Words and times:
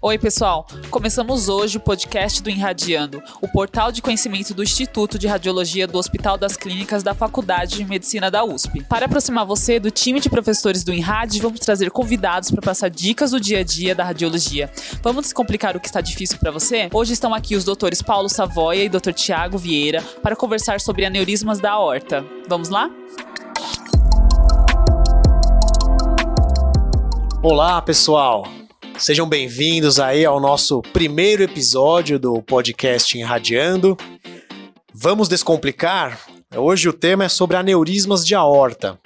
Oi, 0.00 0.16
pessoal. 0.16 0.64
Começamos 0.92 1.48
hoje 1.48 1.76
o 1.76 1.80
podcast 1.80 2.40
do 2.40 2.48
Enradiando, 2.48 3.20
o 3.42 3.48
portal 3.48 3.90
de 3.90 4.00
conhecimento 4.00 4.54
do 4.54 4.62
Instituto 4.62 5.18
de 5.18 5.26
Radiologia 5.26 5.88
do 5.88 5.98
Hospital 5.98 6.38
das 6.38 6.56
Clínicas 6.56 7.02
da 7.02 7.14
Faculdade 7.14 7.78
de 7.78 7.84
Medicina 7.84 8.30
da 8.30 8.44
USP. 8.44 8.84
Para 8.84 9.06
aproximar 9.06 9.44
você 9.44 9.80
do 9.80 9.90
time 9.90 10.20
de 10.20 10.30
professores 10.30 10.84
do 10.84 10.92
Enrad, 10.92 11.36
vamos 11.40 11.58
trazer 11.58 11.90
convidados 11.90 12.48
para 12.48 12.62
passar 12.62 12.88
dicas 12.88 13.32
do 13.32 13.40
dia 13.40 13.58
a 13.58 13.64
dia 13.64 13.92
da 13.92 14.04
radiologia. 14.04 14.70
Vamos 15.02 15.24
descomplicar 15.24 15.76
o 15.76 15.80
que 15.80 15.88
está 15.88 16.00
difícil 16.00 16.38
para 16.38 16.52
você? 16.52 16.88
Hoje 16.94 17.12
estão 17.12 17.34
aqui 17.34 17.56
os 17.56 17.64
doutores 17.64 18.00
Paulo 18.00 18.28
Savoia 18.28 18.84
e 18.84 18.88
Dr. 18.88 19.12
Tiago 19.12 19.58
Vieira 19.58 20.00
para 20.22 20.36
conversar 20.36 20.78
sobre 20.78 21.06
aneurismas 21.06 21.58
da 21.58 21.72
aorta. 21.72 22.24
Vamos 22.48 22.68
lá? 22.68 22.88
Olá, 27.42 27.82
pessoal. 27.82 28.57
Sejam 28.98 29.28
bem-vindos 29.28 30.00
aí 30.00 30.24
ao 30.24 30.40
nosso 30.40 30.82
primeiro 30.82 31.40
episódio 31.44 32.18
do 32.18 32.42
podcast 32.42 33.16
Irradiando. 33.16 33.96
Vamos 34.92 35.28
descomplicar? 35.28 36.18
Hoje 36.56 36.88
o 36.88 36.92
tema 36.92 37.24
é 37.24 37.28
sobre 37.28 37.56
aneurismas 37.56 38.26
de 38.26 38.34
aorta. 38.34 38.98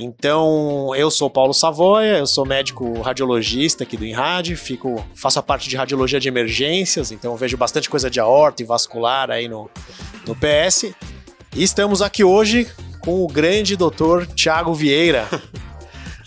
Então, 0.00 0.94
eu 0.96 1.10
sou 1.10 1.28
Paulo 1.28 1.52
Savoia, 1.52 2.16
eu 2.16 2.26
sou 2.26 2.46
médico 2.46 3.02
radiologista 3.02 3.84
aqui 3.84 3.96
do 3.96 4.06
INRAD, 4.06 4.56
fico, 4.56 5.04
faço 5.14 5.38
a 5.38 5.42
parte 5.42 5.68
de 5.68 5.76
radiologia 5.76 6.18
de 6.18 6.28
emergências, 6.28 7.12
então 7.12 7.36
vejo 7.36 7.58
bastante 7.58 7.90
coisa 7.90 8.08
de 8.08 8.18
aorta 8.18 8.62
e 8.62 8.66
vascular 8.66 9.30
aí 9.30 9.48
no, 9.48 9.70
no 10.26 10.34
PS. 10.34 10.94
E 11.54 11.62
estamos 11.62 12.00
aqui 12.00 12.24
hoje 12.24 12.66
com 13.00 13.22
o 13.22 13.26
grande 13.26 13.76
doutor 13.76 14.26
Tiago 14.26 14.72
Vieira. 14.72 15.28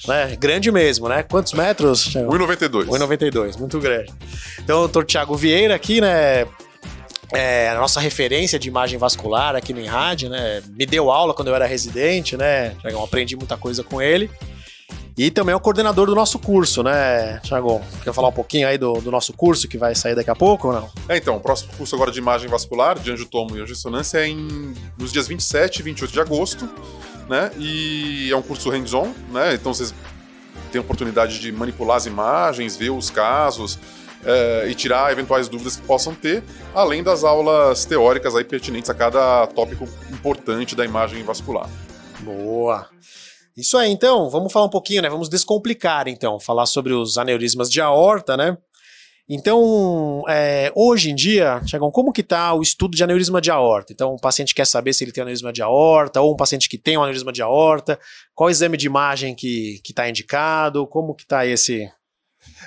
né? 0.07 0.35
Grande 0.39 0.71
mesmo, 0.71 1.07
né? 1.09 1.23
Quantos 1.23 1.53
metros? 1.53 2.15
1,92. 2.15 2.85
1,92, 2.85 3.57
muito 3.57 3.79
grande. 3.79 4.11
Então, 4.59 4.77
o 4.77 4.81
doutor 4.81 5.05
Tiago 5.05 5.35
Vieira 5.35 5.75
aqui, 5.75 6.01
né? 6.01 6.45
É, 7.31 7.69
a 7.69 7.75
nossa 7.75 7.99
referência 7.99 8.57
de 8.57 8.67
imagem 8.67 8.97
vascular 8.97 9.55
aqui 9.55 9.71
no 9.71 9.79
INRAD, 9.79 10.29
né? 10.29 10.63
Me 10.69 10.85
deu 10.85 11.11
aula 11.11 11.33
quando 11.33 11.49
eu 11.49 11.55
era 11.55 11.65
residente, 11.65 12.35
né? 12.35 12.75
Eu 12.83 13.03
aprendi 13.03 13.35
muita 13.35 13.55
coisa 13.55 13.83
com 13.83 14.01
ele. 14.01 14.29
E 15.19 15.29
também 15.29 15.51
é 15.51 15.55
o 15.55 15.59
coordenador 15.59 16.07
do 16.07 16.15
nosso 16.15 16.39
curso, 16.39 16.81
né, 16.81 17.39
Thiago? 17.39 17.81
Quer 18.05 18.13
falar 18.13 18.29
um 18.29 18.33
pouquinho 18.33 18.65
aí 18.65 18.77
do, 18.77 19.01
do, 19.01 19.11
nosso 19.11 19.33
curso 19.33 19.67
que 19.67 19.77
vai 19.77 19.93
sair 19.93 20.15
daqui 20.15 20.29
a 20.29 20.35
pouco 20.35 20.69
ou 20.69 20.73
não? 20.73 20.89
É, 21.09 21.17
então, 21.17 21.35
o 21.35 21.41
próximo 21.41 21.73
curso 21.77 21.93
agora 21.93 22.09
de 22.09 22.19
imagem 22.19 22.47
vascular, 22.47 22.97
de 22.97 23.11
angiotomo 23.11 23.49
e 23.49 23.59
angiorressonância, 23.59 24.19
é 24.19 24.29
em, 24.29 24.73
nos 24.97 25.11
dias 25.11 25.27
27 25.27 25.79
e 25.79 25.83
28 25.83 26.13
de 26.13 26.21
agosto 26.21 26.69
né? 27.29 27.51
E 27.57 28.29
é 28.31 28.35
um 28.35 28.41
curso 28.41 28.69
hands-on, 28.69 29.13
né? 29.31 29.53
Então 29.53 29.73
vocês 29.73 29.93
têm 30.71 30.79
a 30.79 30.81
oportunidade 30.81 31.39
de 31.39 31.51
manipular 31.51 31.97
as 31.97 32.05
imagens, 32.05 32.75
ver 32.75 32.89
os 32.89 33.09
casos 33.09 33.79
é, 34.25 34.67
e 34.69 34.75
tirar 34.75 35.11
eventuais 35.11 35.47
dúvidas 35.47 35.75
que 35.75 35.83
possam 35.83 36.13
ter, 36.13 36.43
além 36.73 37.03
das 37.03 37.23
aulas 37.23 37.85
teóricas 37.85 38.35
aí 38.35 38.43
pertinentes 38.43 38.89
a 38.89 38.93
cada 38.93 39.47
tópico 39.47 39.87
importante 40.11 40.75
da 40.75 40.83
imagem 40.83 41.23
vascular. 41.23 41.69
Boa. 42.19 42.89
Isso 43.55 43.77
aí, 43.77 43.91
então, 43.91 44.29
vamos 44.29 44.51
falar 44.53 44.65
um 44.65 44.69
pouquinho, 44.69 45.01
né? 45.01 45.09
Vamos 45.09 45.27
descomplicar, 45.27 46.07
então, 46.07 46.39
falar 46.39 46.65
sobre 46.65 46.93
os 46.93 47.17
aneurismas 47.17 47.69
de 47.69 47.81
aorta, 47.81 48.37
né? 48.37 48.57
Então, 49.31 50.23
é, 50.27 50.71
hoje 50.75 51.11
em 51.11 51.15
dia, 51.15 51.61
Tiagão, 51.63 51.91
como 51.91 52.11
que 52.11 52.21
está 52.21 52.51
o 52.55 52.63
estudo 52.63 52.97
de 52.97 53.03
aneurisma 53.03 53.39
de 53.39 53.51
aorta? 53.51 53.93
Então, 53.93 54.15
o 54.15 54.19
paciente 54.19 54.55
quer 54.55 54.65
saber 54.65 54.91
se 54.91 55.03
ele 55.03 55.11
tem 55.11 55.21
aneurisma 55.21 55.53
de 55.53 55.61
aorta, 55.61 56.19
ou 56.19 56.33
um 56.33 56.35
paciente 56.35 56.67
que 56.67 56.79
tem 56.79 56.97
um 56.97 57.01
aneurisma 57.01 57.31
de 57.31 57.43
aorta, 57.43 57.99
qual 58.33 58.49
exame 58.49 58.75
de 58.75 58.87
imagem 58.87 59.35
que 59.35 59.79
está 59.87 60.09
indicado, 60.09 60.87
como 60.87 61.13
que 61.13 61.21
está 61.23 61.45
esse... 61.45 61.87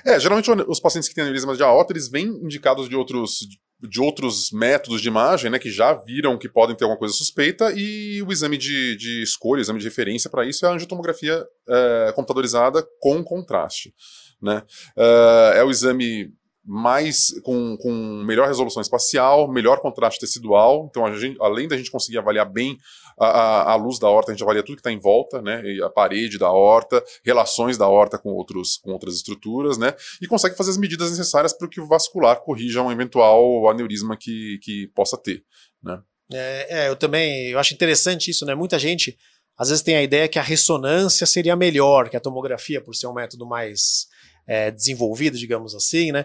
É, 0.06 0.20
geralmente 0.20 0.48
os 0.68 0.78
pacientes 0.78 1.08
que 1.08 1.16
têm 1.16 1.22
aneurisma 1.22 1.56
de 1.56 1.64
aorta, 1.64 1.92
eles 1.92 2.08
vêm 2.08 2.26
indicados 2.26 2.88
de 2.88 2.94
outros, 2.94 3.40
de 3.80 4.00
outros 4.00 4.52
métodos 4.52 5.02
de 5.02 5.08
imagem, 5.08 5.50
né, 5.50 5.58
que 5.58 5.70
já 5.70 5.92
viram 5.94 6.38
que 6.38 6.48
podem 6.48 6.76
ter 6.76 6.84
alguma 6.84 6.98
coisa 6.98 7.12
suspeita, 7.12 7.72
e 7.74 8.22
o 8.22 8.30
exame 8.30 8.56
de, 8.56 8.96
de 8.96 9.20
escolha, 9.20 9.58
o 9.58 9.62
exame 9.62 9.80
de 9.80 9.84
referência 9.84 10.30
para 10.30 10.46
isso 10.46 10.64
é 10.64 10.68
a 10.68 10.72
angiotomografia 10.72 11.44
é, 11.68 12.12
computadorizada 12.14 12.86
com 13.00 13.24
contraste. 13.24 13.92
Né? 14.40 14.62
É, 14.96 15.54
é 15.56 15.64
o 15.64 15.70
exame 15.70 16.32
mais 16.64 17.32
com, 17.42 17.76
com 17.76 17.90
melhor 18.24 18.46
resolução 18.46 18.80
espacial, 18.80 19.50
melhor 19.50 19.80
contraste 19.80 20.20
tecidual. 20.20 20.86
Então, 20.88 21.12
gente, 21.16 21.36
além 21.40 21.66
da 21.66 21.76
gente 21.76 21.90
conseguir 21.90 22.18
avaliar 22.18 22.48
bem 22.48 22.78
a, 23.18 23.26
a, 23.26 23.72
a, 23.72 23.74
luz 23.74 23.98
da 23.98 24.08
horta, 24.08 24.30
a 24.30 24.34
gente 24.34 24.44
avalia 24.44 24.62
tudo 24.62 24.76
que 24.76 24.80
está 24.80 24.92
em 24.92 24.98
volta, 24.98 25.42
né? 25.42 25.62
a 25.84 25.90
parede 25.90 26.38
da 26.38 26.50
horta, 26.50 27.02
relações 27.24 27.76
da 27.76 27.88
horta 27.88 28.16
com, 28.16 28.30
outros, 28.30 28.78
com 28.78 28.92
outras 28.92 29.16
estruturas, 29.16 29.76
né? 29.76 29.94
E 30.20 30.26
consegue 30.26 30.56
fazer 30.56 30.70
as 30.70 30.78
medidas 30.78 31.10
necessárias 31.10 31.52
para 31.52 31.68
que 31.68 31.80
o 31.80 31.86
vascular 31.86 32.40
corrija 32.40 32.82
um 32.82 32.92
eventual 32.92 33.68
aneurisma 33.68 34.16
que, 34.16 34.58
que 34.62 34.86
possa 34.94 35.16
ter, 35.16 35.44
né? 35.82 36.00
É, 36.32 36.84
é, 36.84 36.88
eu 36.88 36.96
também 36.96 37.50
eu 37.50 37.58
acho 37.58 37.74
interessante 37.74 38.30
isso, 38.30 38.46
né? 38.46 38.54
Muita 38.54 38.78
gente 38.78 39.18
às 39.58 39.68
vezes 39.68 39.82
tem 39.82 39.96
a 39.96 40.02
ideia 40.02 40.28
que 40.28 40.38
a 40.38 40.42
ressonância 40.42 41.26
seria 41.26 41.54
melhor 41.54 42.08
que 42.08 42.16
a 42.16 42.20
tomografia, 42.20 42.80
por 42.80 42.94
ser 42.94 43.06
um 43.06 43.12
método 43.12 43.46
mais 43.46 44.06
é, 44.46 44.70
desenvolvido, 44.70 45.36
digamos 45.36 45.74
assim, 45.74 46.10
né? 46.10 46.24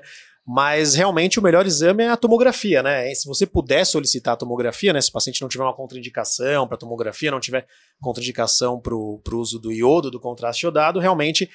Mas 0.49 0.95
realmente 0.95 1.39
o 1.39 1.43
melhor 1.43 1.65
exame 1.65 2.03
é 2.03 2.09
a 2.09 2.15
tomografia, 2.15 2.81
né? 2.81 3.13
Se 3.13 3.27
você 3.27 3.45
puder 3.45 3.85
solicitar 3.85 4.33
a 4.33 4.37
tomografia, 4.37 4.93
né? 4.93 5.01
Se 5.01 5.09
o 5.09 5.11
paciente 5.11 5.41
não 5.41 5.49
tiver 5.49 5.65
uma 5.65 5.75
contraindicação 5.75 6.65
para 6.65 6.77
tomografia, 6.77 7.29
não 7.29 7.41
tiver 7.41 7.67
contraindicação 7.99 8.79
para 8.79 8.95
o 8.95 9.21
uso 9.33 9.59
do 9.59 9.73
iodo, 9.73 10.09
do 10.09 10.21
contraste 10.21 10.65
iodado, 10.65 11.01
realmente, 11.01 11.49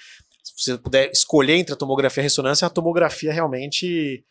se 0.45 0.53
você 0.57 0.77
puder 0.77 1.11
escolher 1.11 1.55
entre 1.55 1.73
a 1.73 1.77
tomografia 1.77 2.21
e 2.21 2.23
a 2.23 2.25
ressonância, 2.25 2.67
a 2.67 2.71
tomografia 2.71 3.33
realmente 3.33 4.23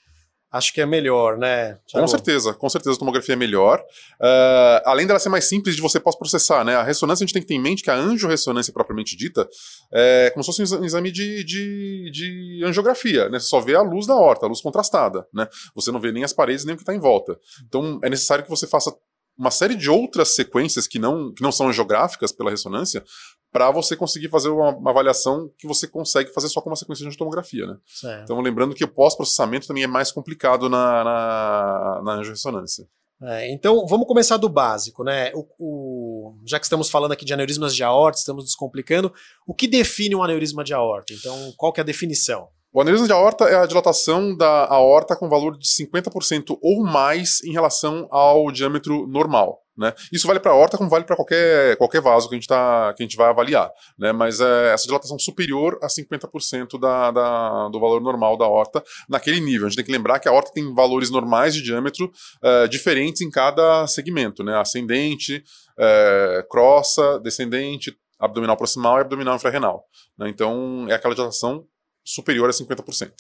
acho 0.52 0.74
que 0.74 0.82
é 0.82 0.86
melhor, 0.86 1.38
né? 1.38 1.78
Com 1.92 2.06
certeza, 2.08 2.54
com 2.54 2.70
certeza 2.70 2.96
a 2.96 3.00
tomografia 3.00 3.34
é 3.34 3.38
melhor. 3.38 3.80
Uh, 4.20 4.82
além 4.86 5.08
dela 5.08 5.18
ser 5.18 5.30
mais 5.30 5.46
simples 5.46 5.76
de 5.76 5.82
você 5.82 6.00
pós-processar, 6.00 6.66
né? 6.66 6.76
A 6.76 6.84
ressonância 6.84 7.24
a 7.24 7.26
gente 7.26 7.34
tem 7.34 7.42
que 7.42 7.48
ter 7.48 7.54
em 7.54 7.62
mente 7.62 7.82
que 7.82 7.90
a 7.90 7.96
angiorressonância 7.96 8.74
propriamente 8.74 9.16
dita 9.16 9.48
é 9.94 10.30
como 10.32 10.44
se 10.44 10.48
fosse 10.48 10.76
um 10.76 10.84
exame 10.84 11.12
de, 11.12 11.44
de, 11.44 12.12
de 12.12 12.64
angiografia, 12.66 13.30
né? 13.30 13.40
Você 13.40 13.48
só 13.48 13.62
vê 13.62 13.76
a 13.76 13.82
luz 13.82 14.06
da 14.06 14.16
horta, 14.16 14.46
a 14.46 14.50
luz 14.50 14.60
contrastada, 14.60 15.26
né? 15.34 15.48
Você 15.74 15.92
não 15.92 16.00
vê 16.00 16.12
nem 16.12 16.24
as 16.24 16.34
paredes 16.34 16.66
nem 16.66 16.74
o 16.74 16.78
que 16.78 16.84
está 16.84 16.94
em 16.94 17.00
volta. 17.00 17.40
Então 17.66 18.00
é 18.04 18.10
necessário 18.10 18.44
que 18.44 18.50
você 18.50 18.68
faça 18.68 18.94
uma 19.38 19.52
série 19.52 19.76
de 19.76 19.90
outras 19.90 20.36
sequências 20.36 20.86
que 20.86 21.00
não, 21.00 21.34
que 21.34 21.42
não 21.42 21.52
são 21.52 21.72
geográficas 21.72 22.32
pela 22.32 22.52
ressonância 22.52 23.04
para 23.52 23.70
você 23.70 23.96
conseguir 23.96 24.30
fazer 24.30 24.50
uma, 24.50 24.70
uma, 24.76 24.92
avaliação 24.92 25.52
que 25.58 25.68
você 25.68 25.88
consegue 25.88 26.34
fazer 26.34 26.48
só 26.48 26.62
com 26.62 26.70
uma 26.70 26.76
sequência 26.76 27.08
de 27.08 27.18
tomografia, 27.18 27.68
né? 27.68 27.78
Certo. 27.86 28.24
Então, 28.24 28.40
lembrando 28.40 28.74
que 28.74 28.84
o 28.84 28.88
pós-processamento 28.88 29.68
também 29.68 29.84
é 29.84 29.88
mais 29.88 30.12
complicado 30.12 30.70
na, 30.70 31.04
na, 31.04 32.02
na 32.04 32.12
angiorressonância. 32.14 32.88
É, 33.24 33.52
então, 33.52 33.86
vamos 33.86 34.08
começar 34.08 34.38
do 34.38 34.50
básico, 34.50 35.04
né? 35.04 35.32
O, 35.36 35.46
o, 35.60 36.36
já 36.46 36.60
que 36.60 36.66
estamos 36.66 36.90
falando 36.90 37.12
aqui 37.12 37.24
de 37.24 37.34
aneurismas 37.34 37.76
de 37.76 37.84
aorta, 37.84 38.18
estamos 38.18 38.46
descomplicando, 38.46 39.14
o 39.46 39.54
que 39.54 39.68
define 39.68 40.16
um 40.16 40.24
aneurisma 40.24 40.64
de 40.64 40.74
aorta? 40.74 41.14
Então, 41.14 41.54
qual 41.56 41.72
que 41.72 41.80
é 41.80 41.84
a 41.84 41.86
definição? 41.86 42.48
O 42.74 42.80
aneurisma 42.80 43.06
de 43.06 43.14
aorta 43.14 43.44
é 43.46 43.56
a 43.56 43.66
dilatação 43.66 44.36
da 44.36 44.66
aorta 44.66 45.16
com 45.16 45.28
valor 45.28 45.58
de 45.58 45.68
50% 45.68 46.58
ou 46.62 46.84
mais 46.84 47.44
em 47.44 47.52
relação 47.52 48.08
ao 48.10 48.50
diâmetro 48.50 49.06
normal. 49.08 49.60
Né? 49.82 49.94
Isso 50.14 50.28
vale 50.28 50.40
para 50.40 50.52
a 50.52 50.54
aorta 50.54 50.78
como 50.78 50.90
vale 50.90 51.04
para 51.04 51.16
qualquer, 51.16 51.76
qualquer 51.78 52.02
vaso 52.02 52.30
que 52.30 52.36
a 52.36 52.38
gente, 52.38 52.48
tá, 52.48 52.94
que 52.96 53.02
a 53.02 53.06
gente 53.06 53.18
vai 53.18 53.30
avaliar. 53.30 53.72
Né? 53.98 54.12
Mas 54.12 54.40
é 54.40 54.74
essa 54.74 54.86
dilatação 54.86 55.18
superior 55.18 55.80
a 55.82 55.88
50% 55.88 56.80
da, 56.80 57.10
da, 57.10 57.68
do 57.70 57.80
valor 57.80 58.00
normal 58.00 58.38
da 58.38 58.46
aorta 58.46 58.84
naquele 59.10 59.40
nível. 59.40 59.66
A 59.66 59.70
gente 59.70 59.78
tem 59.78 59.86
que 59.86 59.92
lembrar 59.92 60.20
que 60.20 60.30
a 60.30 60.32
aorta 60.32 60.52
tem 60.54 60.72
valores 60.76 61.10
normais 61.10 61.56
de 61.56 61.64
diâmetro 61.64 62.06
uh, 62.06 62.68
diferentes 62.70 63.22
em 63.22 63.32
cada 63.32 63.88
segmento. 63.88 64.44
Né? 64.44 64.56
Ascendente, 64.56 65.44
uh, 65.80 66.48
crossa, 66.48 67.20
descendente, 67.20 67.98
abdominal 68.20 68.56
proximal 68.56 69.00
e 69.00 69.02
abdominal 69.02 69.36
infrarrenal. 69.36 69.84
Né? 70.16 70.30
Então 70.30 70.86
é 70.90 70.94
aquela 70.94 71.16
dilatação 71.16 71.66
superior 72.06 72.48
a 72.48 72.54
50%. 72.54 73.12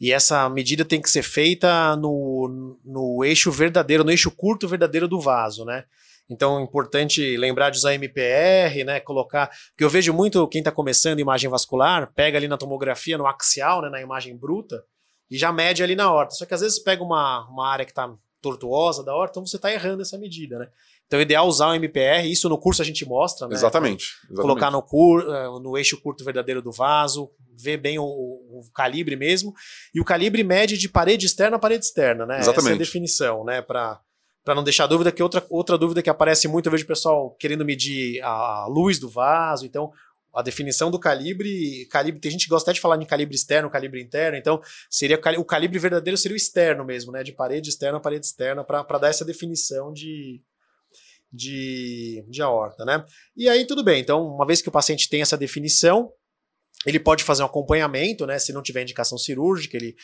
E 0.00 0.12
essa 0.12 0.48
medida 0.48 0.84
tem 0.84 1.00
que 1.00 1.10
ser 1.10 1.22
feita 1.22 1.96
no, 1.96 2.78
no 2.84 3.24
eixo 3.24 3.50
verdadeiro, 3.50 4.04
no 4.04 4.10
eixo 4.10 4.30
curto 4.30 4.68
verdadeiro 4.68 5.08
do 5.08 5.20
vaso, 5.20 5.64
né? 5.64 5.84
Então 6.28 6.58
é 6.58 6.62
importante 6.62 7.36
lembrar 7.36 7.70
de 7.70 7.78
usar 7.78 7.94
MPR, 7.94 8.84
né? 8.84 9.00
Colocar. 9.00 9.48
Porque 9.70 9.84
eu 9.84 9.90
vejo 9.90 10.12
muito 10.12 10.46
quem 10.48 10.60
está 10.60 10.70
começando 10.70 11.20
imagem 11.20 11.48
vascular, 11.48 12.12
pega 12.14 12.36
ali 12.36 12.48
na 12.48 12.58
tomografia, 12.58 13.16
no 13.16 13.26
axial, 13.26 13.82
né, 13.82 13.88
na 13.88 14.00
imagem 14.00 14.36
bruta, 14.36 14.84
e 15.30 15.38
já 15.38 15.52
mede 15.52 15.82
ali 15.82 15.96
na 15.96 16.12
horta. 16.12 16.34
Só 16.34 16.44
que 16.44 16.54
às 16.54 16.60
vezes 16.60 16.78
pega 16.78 17.02
uma, 17.02 17.48
uma 17.48 17.66
área 17.68 17.84
que 17.84 17.92
está 17.92 18.12
tortuosa 18.40 19.02
da 19.02 19.14
horta, 19.14 19.32
então 19.32 19.46
você 19.46 19.56
está 19.56 19.72
errando 19.72 20.02
essa 20.02 20.16
medida, 20.16 20.58
né? 20.58 20.68
Então, 21.06 21.18
é 21.18 21.22
ideal 21.22 21.48
usar 21.48 21.68
o 21.68 21.74
MPR, 21.74 22.30
isso 22.30 22.48
no 22.48 22.58
curso 22.58 22.82
a 22.82 22.84
gente 22.84 23.04
mostra, 23.06 23.48
né? 23.48 23.54
Exatamente. 23.54 24.04
exatamente. 24.24 24.40
Colocar 24.42 24.70
no, 24.70 24.82
cur, 24.82 25.22
eh, 25.22 25.46
no 25.60 25.76
eixo 25.76 26.00
curto 26.00 26.22
verdadeiro 26.22 26.60
do 26.60 26.70
vaso, 26.70 27.30
ver 27.56 27.78
bem 27.78 27.98
o, 27.98 28.04
o, 28.04 28.62
calibre 28.74 29.16
mesmo. 29.16 29.54
E 29.94 30.00
o 30.00 30.04
calibre 30.04 30.44
mede 30.44 30.76
de 30.76 30.88
parede 30.88 31.24
externa 31.26 31.56
a 31.56 31.58
parede 31.58 31.86
externa, 31.86 32.26
né? 32.26 32.38
Exatamente. 32.38 32.66
Essa 32.66 32.70
é 32.70 32.74
a 32.74 32.78
definição, 32.78 33.44
né? 33.44 33.62
Para 33.62 34.00
para 34.48 34.54
não 34.54 34.64
deixar 34.64 34.86
dúvida, 34.86 35.12
que 35.12 35.22
outra, 35.22 35.44
outra 35.50 35.76
dúvida 35.76 36.02
que 36.02 36.08
aparece 36.08 36.48
muito, 36.48 36.64
eu 36.64 36.72
vejo 36.72 36.84
o 36.84 36.86
pessoal 36.86 37.36
querendo 37.38 37.66
medir 37.66 38.18
a 38.22 38.64
luz 38.66 38.98
do 38.98 39.06
vaso, 39.06 39.66
então 39.66 39.92
a 40.34 40.40
definição 40.40 40.90
do 40.90 40.98
calibre, 40.98 41.84
calibre, 41.90 42.18
tem 42.18 42.30
gente 42.30 42.44
que 42.44 42.48
gosta 42.48 42.70
até 42.70 42.74
de 42.74 42.80
falar 42.80 42.96
de 42.96 43.04
calibre 43.04 43.34
externo, 43.34 43.68
calibre 43.68 44.00
interno, 44.00 44.38
então 44.38 44.58
seria 44.88 45.20
o 45.36 45.44
calibre 45.44 45.78
verdadeiro 45.78 46.16
seria 46.16 46.34
o 46.34 46.38
externo 46.38 46.82
mesmo, 46.82 47.12
né? 47.12 47.22
De 47.22 47.30
parede 47.30 47.68
externa 47.68 47.98
a 47.98 48.00
parede 48.00 48.24
externa, 48.24 48.64
para 48.64 48.96
dar 48.96 49.10
essa 49.10 49.22
definição 49.22 49.92
de, 49.92 50.40
de, 51.30 52.24
de 52.26 52.40
aorta, 52.40 52.86
né? 52.86 53.04
E 53.36 53.50
aí 53.50 53.66
tudo 53.66 53.84
bem, 53.84 54.00
então, 54.00 54.26
uma 54.26 54.46
vez 54.46 54.62
que 54.62 54.70
o 54.70 54.72
paciente 54.72 55.10
tem 55.10 55.20
essa 55.20 55.36
definição, 55.36 56.10
ele 56.86 56.98
pode 56.98 57.22
fazer 57.22 57.42
um 57.42 57.46
acompanhamento, 57.46 58.24
né? 58.24 58.38
Se 58.38 58.50
não 58.50 58.62
tiver 58.62 58.80
indicação 58.80 59.18
cirúrgica, 59.18 59.76
ele, 59.76 59.94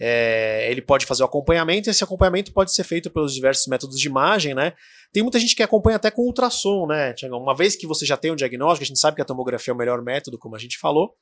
é, 0.00 0.70
ele 0.70 0.80
pode 0.80 1.04
fazer 1.04 1.22
o 1.22 1.26
acompanhamento, 1.26 1.88
e 1.88 1.90
esse 1.90 2.02
acompanhamento 2.02 2.52
pode 2.54 2.72
ser 2.72 2.84
feito 2.84 3.10
pelos 3.10 3.34
diversos 3.34 3.66
métodos 3.66 4.00
de 4.00 4.08
imagem, 4.08 4.54
né? 4.54 4.72
Tem 5.12 5.22
muita 5.22 5.38
gente 5.38 5.54
que 5.54 5.62
acompanha 5.62 5.96
até 5.96 6.10
com 6.10 6.22
ultrassom, 6.22 6.86
né? 6.86 7.14
Uma 7.30 7.54
vez 7.54 7.76
que 7.76 7.86
você 7.86 8.06
já 8.06 8.16
tem 8.16 8.32
um 8.32 8.36
diagnóstico, 8.36 8.84
a 8.84 8.86
gente 8.86 8.98
sabe 8.98 9.16
que 9.16 9.22
a 9.22 9.26
tomografia 9.26 9.72
é 9.72 9.74
o 9.74 9.76
melhor 9.76 10.00
método, 10.02 10.38
como 10.38 10.56
a 10.56 10.58
gente 10.58 10.78
falou, 10.78 11.14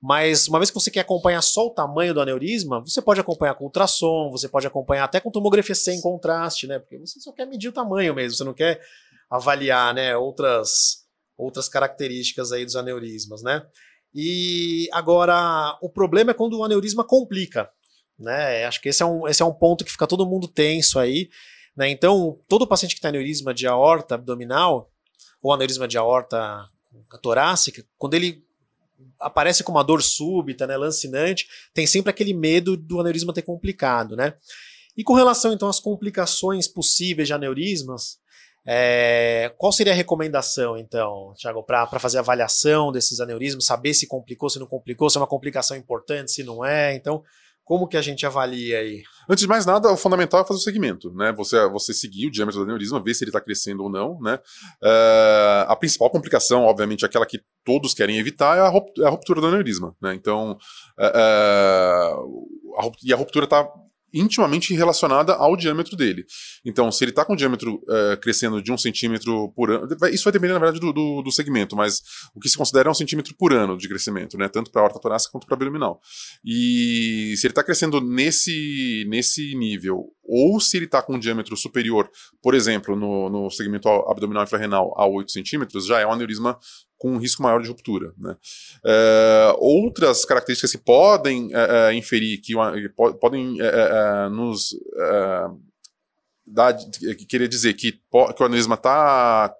mas 0.00 0.46
uma 0.46 0.60
vez 0.60 0.70
que 0.70 0.74
você 0.74 0.90
quer 0.90 1.00
acompanhar 1.00 1.42
só 1.42 1.66
o 1.66 1.70
tamanho 1.70 2.14
do 2.14 2.20
aneurisma, 2.20 2.80
você 2.80 3.02
pode 3.02 3.20
acompanhar 3.20 3.54
com 3.54 3.64
ultrassom, 3.64 4.30
você 4.30 4.48
pode 4.48 4.66
acompanhar 4.66 5.04
até 5.04 5.18
com 5.18 5.30
tomografia 5.30 5.74
sem 5.74 6.00
contraste, 6.00 6.68
né? 6.68 6.78
Porque 6.78 6.98
você 6.98 7.18
só 7.18 7.32
quer 7.32 7.46
medir 7.46 7.68
o 7.68 7.72
tamanho 7.72 8.14
mesmo, 8.14 8.36
você 8.36 8.44
não 8.44 8.54
quer 8.54 8.80
avaliar, 9.28 9.92
né, 9.94 10.16
outras 10.16 11.00
outras 11.36 11.68
características 11.68 12.52
aí 12.52 12.64
dos 12.64 12.76
aneurismas, 12.76 13.42
né? 13.42 13.66
E 14.14 14.88
agora 14.92 15.78
o 15.80 15.88
problema 15.88 16.32
é 16.32 16.34
quando 16.34 16.58
o 16.58 16.64
aneurisma 16.64 17.04
complica, 17.04 17.70
né? 18.20 18.64
Acho 18.64 18.80
que 18.80 18.88
esse 18.88 19.02
é 19.02 19.06
um, 19.06 19.26
esse 19.26 19.42
é 19.42 19.44
um 19.44 19.52
ponto 19.52 19.84
que 19.84 19.90
fica 19.90 20.06
todo 20.06 20.26
mundo 20.26 20.46
tenso 20.46 20.98
aí, 20.98 21.28
né? 21.76 21.88
Então, 21.88 22.38
todo 22.48 22.66
paciente 22.66 22.94
que 22.94 23.00
tem 23.00 23.08
aneurisma 23.08 23.54
de 23.54 23.66
aorta 23.66 24.14
abdominal 24.14 24.90
ou 25.42 25.52
aneurisma 25.52 25.88
de 25.88 25.96
aorta 25.96 26.68
torácica, 27.22 27.84
quando 27.96 28.14
ele 28.14 28.44
aparece 29.18 29.64
com 29.64 29.72
uma 29.72 29.84
dor 29.84 30.02
súbita, 30.02 30.66
né, 30.66 30.76
lancinante, 30.76 31.46
tem 31.72 31.86
sempre 31.86 32.10
aquele 32.10 32.34
medo 32.34 32.76
do 32.76 33.00
aneurisma 33.00 33.32
ter 33.32 33.42
complicado, 33.42 34.16
né? 34.16 34.34
E 34.96 35.02
com 35.02 35.14
relação 35.14 35.52
então 35.52 35.68
às 35.68 35.80
complicações 35.80 36.68
possíveis 36.68 37.28
de 37.28 37.34
aneurismas, 37.34 38.18
é, 38.66 39.52
qual 39.56 39.72
seria 39.72 39.92
a 39.92 39.96
recomendação 39.96 40.76
então, 40.76 41.32
Thiago, 41.38 41.62
para 41.62 41.98
fazer 41.98 42.18
avaliação 42.18 42.92
desses 42.92 43.20
aneurismas, 43.20 43.64
saber 43.64 43.94
se 43.94 44.06
complicou, 44.06 44.50
se 44.50 44.58
não 44.58 44.66
complicou, 44.66 45.08
se 45.08 45.16
é 45.16 45.20
uma 45.20 45.26
complicação 45.26 45.76
importante, 45.76 46.32
se 46.32 46.42
não 46.42 46.64
é? 46.64 46.94
Então, 46.94 47.22
como 47.70 47.86
que 47.86 47.96
a 47.96 48.02
gente 48.02 48.26
avalia 48.26 48.80
aí? 48.80 49.04
Antes 49.28 49.42
de 49.42 49.48
mais 49.48 49.64
nada, 49.64 49.92
o 49.92 49.96
fundamental 49.96 50.40
é 50.40 50.44
fazer 50.44 50.58
o 50.58 50.62
segmento, 50.62 51.14
né? 51.14 51.32
Você, 51.34 51.68
você 51.68 51.94
seguir 51.94 52.26
o 52.26 52.30
diâmetro 52.32 52.58
do 52.58 52.64
aneurisma, 52.64 53.00
ver 53.00 53.14
se 53.14 53.22
ele 53.22 53.28
está 53.28 53.40
crescendo 53.40 53.84
ou 53.84 53.88
não, 53.88 54.18
né? 54.20 54.40
Uh, 54.82 55.68
a 55.68 55.76
principal 55.76 56.10
complicação, 56.10 56.64
obviamente, 56.64 57.06
aquela 57.06 57.24
que 57.24 57.40
todos 57.64 57.94
querem 57.94 58.18
evitar, 58.18 58.58
é 58.58 58.60
a 58.60 59.06
é 59.06 59.08
ruptura 59.08 59.40
do 59.40 59.46
aneurisma, 59.46 59.94
né? 60.02 60.12
Então, 60.14 60.58
uh, 60.98 61.04
a, 62.76 62.90
e 63.04 63.12
a 63.12 63.16
ruptura 63.16 63.44
está 63.44 63.64
intimamente 64.12 64.74
relacionada 64.74 65.34
ao 65.34 65.56
diâmetro 65.56 65.96
dele. 65.96 66.24
Então, 66.64 66.90
se 66.90 67.04
ele 67.04 67.10
está 67.10 67.24
com 67.24 67.32
o 67.32 67.36
diâmetro 67.36 67.82
é, 67.88 68.16
crescendo 68.16 68.62
de 68.62 68.72
um 68.72 68.78
centímetro 68.78 69.52
por 69.52 69.70
ano, 69.70 69.88
isso 70.12 70.24
vai 70.24 70.32
depender, 70.32 70.52
na 70.52 70.58
verdade, 70.58 70.80
do, 70.80 70.92
do, 70.92 71.22
do, 71.22 71.32
segmento, 71.32 71.76
mas 71.76 72.02
o 72.34 72.40
que 72.40 72.48
se 72.48 72.56
considera 72.56 72.88
é 72.88 72.90
um 72.90 72.94
centímetro 72.94 73.34
por 73.38 73.52
ano 73.52 73.76
de 73.76 73.88
crescimento, 73.88 74.36
né? 74.36 74.48
Tanto 74.48 74.70
para 74.70 74.82
a 74.82 74.84
horta 74.84 75.00
torácica 75.00 75.32
quanto 75.32 75.46
para 75.46 75.54
a 75.54 75.56
abdominal. 75.56 76.00
E 76.44 77.34
se 77.36 77.46
ele 77.46 77.52
está 77.52 77.62
crescendo 77.62 78.00
nesse, 78.00 79.04
nesse 79.08 79.54
nível, 79.54 80.06
ou 80.24 80.60
se 80.60 80.76
ele 80.76 80.86
está 80.86 81.02
com 81.02 81.14
um 81.14 81.18
diâmetro 81.18 81.56
superior, 81.56 82.08
por 82.42 82.54
exemplo, 82.54 82.96
no, 82.96 83.28
no 83.28 83.50
segmento 83.50 83.88
abdominal 83.88 84.44
infrarrenal 84.44 84.94
a 84.96 85.06
8 85.06 85.30
centímetros, 85.30 85.86
já 85.86 86.00
é 86.00 86.06
um 86.06 86.12
aneurisma 86.12 86.58
com 87.00 87.12
um 87.12 87.16
risco 87.16 87.42
maior 87.42 87.62
de 87.62 87.68
ruptura. 87.68 88.12
Né? 88.18 88.36
É, 88.84 89.54
outras 89.58 90.26
características 90.26 90.70
que 90.70 90.78
podem 90.78 91.48
é, 91.54 91.94
inferir, 91.94 92.42
que 92.42 92.52
podem 93.18 93.56
nos 94.30 94.76
dar, 96.46 96.76
querer 97.26 97.48
dizer 97.48 97.72
que, 97.72 97.92
que 97.92 98.42
o 98.42 98.44
aneurisma 98.44 98.74
está 98.74 99.52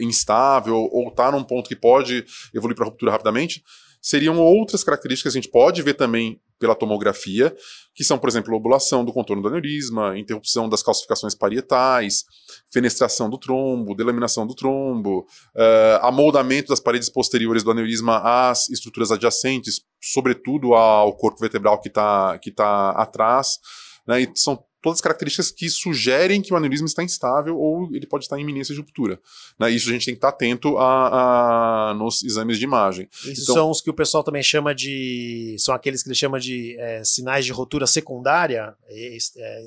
instável 0.00 0.88
ou 0.90 1.08
está 1.08 1.30
num 1.30 1.44
ponto 1.44 1.68
que 1.68 1.76
pode 1.76 2.24
evoluir 2.54 2.74
para 2.74 2.86
ruptura 2.86 3.12
rapidamente, 3.12 3.62
seriam 4.00 4.38
outras 4.38 4.82
características 4.82 5.34
que 5.34 5.38
a 5.38 5.42
gente 5.42 5.52
pode 5.52 5.82
ver 5.82 5.94
também 5.94 6.40
pela 6.60 6.74
tomografia, 6.74 7.56
que 7.94 8.04
são, 8.04 8.18
por 8.18 8.28
exemplo, 8.28 8.52
lobulação 8.52 9.04
do 9.04 9.12
contorno 9.12 9.42
do 9.42 9.48
aneurisma, 9.48 10.16
interrupção 10.16 10.68
das 10.68 10.82
calcificações 10.82 11.34
parietais, 11.34 12.24
fenestração 12.70 13.28
do 13.30 13.38
trombo, 13.38 13.94
delaminação 13.96 14.46
do 14.46 14.54
trombo, 14.54 15.26
uh, 15.56 16.04
amoldamento 16.04 16.68
das 16.68 16.78
paredes 16.78 17.08
posteriores 17.08 17.64
do 17.64 17.70
aneurisma 17.70 18.20
às 18.22 18.68
estruturas 18.68 19.10
adjacentes, 19.10 19.80
sobretudo 20.00 20.74
ao 20.74 21.16
corpo 21.16 21.40
vertebral 21.40 21.80
que 21.80 21.88
está 21.88 22.38
que 22.38 22.52
tá 22.52 22.90
atrás. 22.90 23.58
Né, 24.06 24.22
e 24.22 24.30
são 24.34 24.62
todas 24.82 24.98
as 24.98 25.02
características 25.02 25.50
que 25.50 25.68
sugerem 25.68 26.40
que 26.40 26.52
o 26.52 26.56
aneurisma 26.56 26.86
está 26.86 27.02
instável 27.02 27.58
ou 27.58 27.88
ele 27.94 28.06
pode 28.06 28.24
estar 28.24 28.38
em 28.38 28.42
iminência 28.42 28.74
de 28.74 28.80
ruptura. 28.80 29.20
Né? 29.58 29.70
Isso 29.70 29.88
a 29.88 29.92
gente 29.92 30.06
tem 30.06 30.14
que 30.14 30.18
estar 30.18 30.28
atento 30.28 30.78
a, 30.78 31.90
a 31.90 31.94
nos 31.94 32.22
exames 32.22 32.58
de 32.58 32.64
imagem. 32.64 33.08
Esses 33.24 33.42
então, 33.42 33.54
são 33.54 33.70
os 33.70 33.80
que 33.80 33.90
o 33.90 33.94
pessoal 33.94 34.24
também 34.24 34.42
chama 34.42 34.74
de. 34.74 35.56
São 35.58 35.74
aqueles 35.74 36.02
que 36.02 36.08
ele 36.08 36.16
chama 36.16 36.40
de 36.40 36.76
é, 36.78 37.02
sinais 37.04 37.44
de 37.44 37.52
ruptura 37.52 37.86
secundária? 37.86 38.74
É, 38.88 39.16
é, 39.16 39.62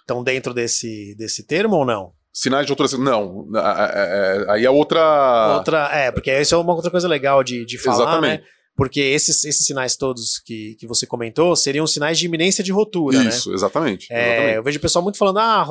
estão 0.00 0.22
dentro 0.22 0.52
desse, 0.54 1.14
desse 1.16 1.42
termo 1.42 1.76
ou 1.76 1.84
não? 1.84 2.12
Sinais 2.32 2.66
de 2.66 2.72
ruptura 2.72 2.98
Não. 2.98 3.48
É, 3.54 3.60
é, 3.60 4.50
aí 4.50 4.64
é 4.64 4.70
outra. 4.70 5.56
Outra. 5.56 5.88
É, 5.92 6.10
porque 6.10 6.40
isso 6.40 6.54
é 6.54 6.58
uma 6.58 6.74
outra 6.74 6.90
coisa 6.90 7.08
legal 7.08 7.42
de, 7.42 7.64
de 7.64 7.78
falar. 7.78 7.96
Né? 7.96 8.04
Exatamente. 8.04 8.42
Né? 8.42 8.48
Porque 8.76 9.00
esses, 9.00 9.44
esses 9.44 9.64
sinais 9.64 9.96
todos 9.96 10.38
que, 10.38 10.74
que 10.74 10.86
você 10.86 11.06
comentou 11.06 11.54
seriam 11.54 11.86
sinais 11.86 12.18
de 12.18 12.26
iminência 12.26 12.64
de 12.64 12.72
rotura, 12.72 13.22
né? 13.22 13.28
Isso, 13.28 13.50
né? 13.50 13.54
exatamente, 13.54 14.12
é, 14.12 14.26
exatamente. 14.26 14.56
Eu 14.56 14.62
vejo 14.64 14.78
o 14.78 14.82
pessoal 14.82 15.02
muito 15.02 15.18
falando, 15.18 15.38
ah, 15.38 15.64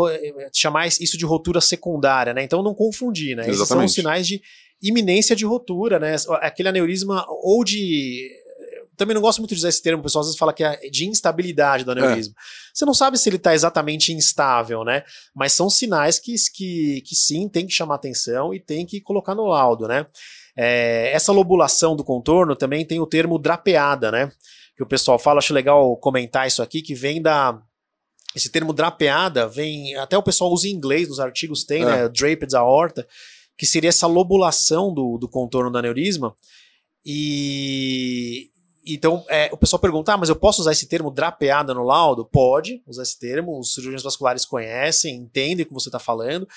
chamar 0.54 0.88
isso 0.88 1.18
de 1.18 1.26
rotura 1.26 1.60
secundária, 1.60 2.34
né? 2.34 2.44
Então 2.44 2.64
não 2.64 2.74
confundir, 2.74 3.36
né? 3.36 3.50
Esses 3.50 3.68
são 3.68 3.86
sinais 3.88 4.26
de 4.26 4.42
iminência 4.82 5.36
de 5.36 5.46
rotura, 5.46 6.00
né? 6.00 6.16
Aquele 6.42 6.70
aneurisma 6.70 7.26
ou 7.28 7.64
de 7.64 8.30
também 9.04 9.16
não 9.16 9.22
gosto 9.22 9.40
muito 9.40 9.52
de 9.54 9.60
usar 9.60 9.70
esse 9.70 9.82
termo, 9.82 10.00
o 10.00 10.04
pessoal 10.04 10.22
às 10.22 10.28
vezes 10.28 10.40
fala 10.40 10.54
que 10.54 10.64
é 10.64 10.90
de 10.90 11.06
instabilidade 11.06 11.84
do 11.84 11.92
aneurisma. 11.92 12.34
É. 12.38 12.42
Você 12.74 12.86
não 12.86 12.94
sabe 12.94 13.18
se 13.18 13.28
ele 13.28 13.36
está 13.36 13.54
exatamente 13.54 14.14
instável, 14.14 14.84
né? 14.84 15.04
Mas 15.36 15.52
são 15.54 15.70
sinais 15.70 16.18
que, 16.20 16.34
que, 16.56 17.02
que 17.02 17.16
sim, 17.16 17.50
tem 17.50 17.68
que 17.68 17.74
chamar 17.74 17.96
atenção 17.96 18.54
e 18.54 18.60
tem 18.60 18.86
que 18.86 19.02
colocar 19.02 19.36
no 19.36 19.46
laudo, 19.46 19.88
né? 19.88 20.08
É, 20.56 21.12
essa 21.14 21.32
lobulação 21.32 21.96
do 21.96 22.04
contorno 22.04 22.56
também 22.56 22.86
tem 22.86 23.00
o 23.00 23.06
termo 23.06 23.38
drapeada, 23.38 24.12
né? 24.12 24.32
Que 24.76 24.84
o 24.84 24.88
pessoal 24.88 25.20
fala, 25.20 25.40
acho 25.40 25.54
legal 25.54 25.96
comentar 25.98 26.48
isso 26.48 26.64
aqui, 26.64 26.82
que 26.82 26.96
vem 26.96 27.22
da. 27.22 27.60
Esse 28.36 28.50
termo 28.50 28.74
drapeada 28.74 29.48
vem. 29.48 29.96
Até 29.96 30.18
o 30.18 30.24
pessoal 30.24 30.52
usa 30.52 30.68
em 30.68 30.72
inglês, 30.72 31.10
nos 31.10 31.20
artigos 31.20 31.64
tem, 31.64 31.84
é. 31.84 31.86
né? 31.86 32.10
Draped 32.10 32.56
aorta, 32.56 33.08
que 33.58 33.66
seria 33.66 33.90
essa 33.90 34.08
lobulação 34.08 34.94
do, 34.94 35.18
do 35.18 35.28
contorno 35.28 35.70
do 35.70 35.78
aneurisma. 35.78 36.36
E, 37.06 38.50
então, 38.86 39.26
é, 39.30 39.50
o 39.52 39.58
pessoal 39.58 39.80
pergunta, 39.80 40.14
ah, 40.14 40.18
mas 40.18 40.30
eu 40.30 40.36
posso 40.36 40.62
usar 40.62 40.72
esse 40.72 40.88
termo 40.88 41.10
drapeada 41.10 41.74
no 41.74 41.84
laudo? 41.84 42.26
Pode 42.26 42.82
usar 42.86 43.04
esse 43.04 43.18
termo, 43.18 43.60
os 43.60 43.74
cirurgiões 43.74 44.04
vasculares 44.04 44.46
conhecem, 44.46 45.16
entendem 45.16 45.64
o 45.64 45.68
que 45.68 45.74
você 45.74 45.90
está 45.90 46.00
falando 46.00 46.48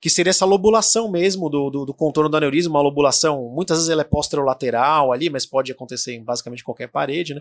que 0.00 0.10
seria 0.10 0.30
essa 0.30 0.44
lobulação 0.44 1.10
mesmo 1.10 1.48
do, 1.48 1.70
do, 1.70 1.84
do, 1.86 1.94
contorno 1.94 2.28
do 2.28 2.36
aneurisma, 2.36 2.74
uma 2.74 2.82
lobulação, 2.82 3.50
muitas 3.52 3.78
vezes 3.78 3.90
ela 3.90 4.02
é 4.02 4.04
posterolateral 4.04 5.12
ali, 5.12 5.30
mas 5.30 5.46
pode 5.46 5.72
acontecer 5.72 6.14
em 6.14 6.22
basicamente 6.22 6.62
qualquer 6.62 6.88
parede, 6.88 7.34
né? 7.34 7.40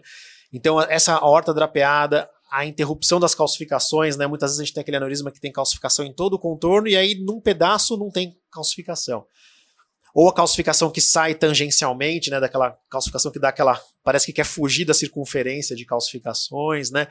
Então, 0.54 0.82
essa 0.82 1.24
horta 1.24 1.54
drapeada, 1.54 2.30
a 2.50 2.66
interrupção 2.66 3.20
das 3.20 3.36
calcificações, 3.36 4.16
né? 4.16 4.25
Muitas 4.25 4.52
vezes 4.52 4.62
a 4.62 4.64
gente 4.64 4.74
tem 4.74 4.82
aquele 4.82 4.98
aneurisma 4.98 5.32
que 5.32 5.40
tem 5.40 5.52
calcificação 5.52 6.06
em 6.06 6.14
todo 6.14 6.36
o 6.36 6.40
contorno 6.40 6.88
e 6.88 6.96
aí 6.96 7.16
num 7.16 7.42
pedaço 7.42 7.98
não 7.98 8.10
tem 8.10 8.38
calcificação. 8.52 9.25
Ou 10.15 10.29
a 10.29 10.34
calcificação 10.34 10.89
que 10.89 11.01
sai 11.01 11.36
tangencialmente, 11.36 12.29
né? 12.29 12.39
Daquela 12.39 12.72
calcificação 12.89 13.31
que 13.31 13.38
dá 13.38 13.50
aquela. 13.50 13.79
Parece 14.01 14.25
que 14.25 14.34
quer 14.34 14.45
fugir 14.45 14.86
da 14.86 14.93
circunferência 14.93 15.75
de 15.75 15.86
calcificações, 15.86 16.89
né? 16.89 17.07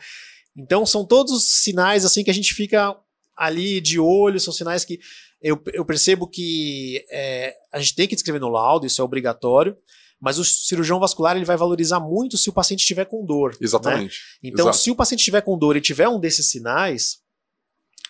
Então 0.56 0.86
são 0.86 1.04
todos 1.04 1.44
sinais 1.44 2.04
assim 2.06 2.24
que 2.24 2.30
a 2.30 2.34
gente 2.34 2.54
fica 2.54 2.96
ali 3.36 3.78
de 3.80 4.00
olho, 4.00 4.40
são 4.40 4.54
sinais 4.54 4.84
que 4.86 4.98
eu, 5.42 5.62
eu 5.74 5.84
percebo 5.84 6.26
que 6.26 7.04
é, 7.10 7.54
a 7.70 7.78
gente 7.78 7.94
tem 7.94 8.08
que 8.08 8.14
descrever 8.14 8.38
no 8.38 8.48
laudo, 8.48 8.86
isso 8.86 9.02
é 9.02 9.04
obrigatório, 9.04 9.76
mas 10.18 10.38
o 10.38 10.44
cirurgião 10.44 10.98
vascular 10.98 11.36
ele 11.36 11.44
vai 11.44 11.56
valorizar 11.56 12.00
muito 12.00 12.38
se 12.38 12.48
o 12.48 12.52
paciente 12.52 12.80
estiver 12.80 13.04
com 13.04 13.26
dor. 13.26 13.50
Né? 13.50 13.58
Exatamente. 13.60 14.14
Né? 14.42 14.50
Então, 14.50 14.66
Exato. 14.66 14.78
se 14.78 14.90
o 14.90 14.96
paciente 14.96 15.20
estiver 15.20 15.42
com 15.42 15.58
dor 15.58 15.76
e 15.76 15.82
tiver 15.82 16.08
um 16.08 16.18
desses 16.18 16.48
sinais, 16.48 17.18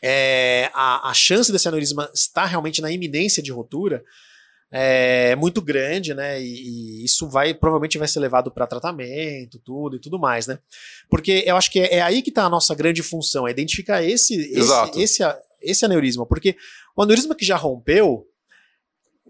é, 0.01 0.71
a, 0.75 1.09
a 1.09 1.15
chance 1.15 1.51
desse 1.51 1.67
aneurisma 1.67 2.09
estar 2.15 2.45
realmente 2.45 2.81
na 2.81 2.93
iminência 2.93 3.43
de 3.43 3.51
rotura 3.51 4.05
é 4.77 5.37
muito 5.37 5.63
grande, 5.63 6.13
né? 6.15 6.43
E, 6.43 7.03
e, 7.03 7.05
isso 7.05 7.29
vai 7.29 7.55
provavelmente 7.55 7.97
vai 7.97 8.09
ser 8.09 8.19
levado 8.19 8.51
para 8.51 8.67
tratamento, 8.67 9.61
tudo 9.61 9.95
e 9.95 10.01
tudo 10.01 10.19
mais, 10.19 10.49
né? 10.49 10.59
Porque 11.09 11.45
eu 11.47 11.57
acho 11.57 11.71
que 11.71 11.79
é, 11.79 11.99
é 11.99 12.03
aí 12.03 12.21
que 12.23 12.31
está 12.31 12.45
a 12.45 12.51
nossa 12.51 12.75
grande 12.75 13.01
função, 13.01 13.47
é 13.47 13.53
identificar 13.53 14.03
esse, 14.03 14.35
esse, 14.53 15.01
esse, 15.01 15.23
esse 15.63 15.85
aneurisma, 15.85 16.27
porque 16.27 16.57
o 16.97 17.03
aneurisma 17.03 17.37
que 17.37 17.45
já 17.45 17.57
rompeu, 17.57 18.27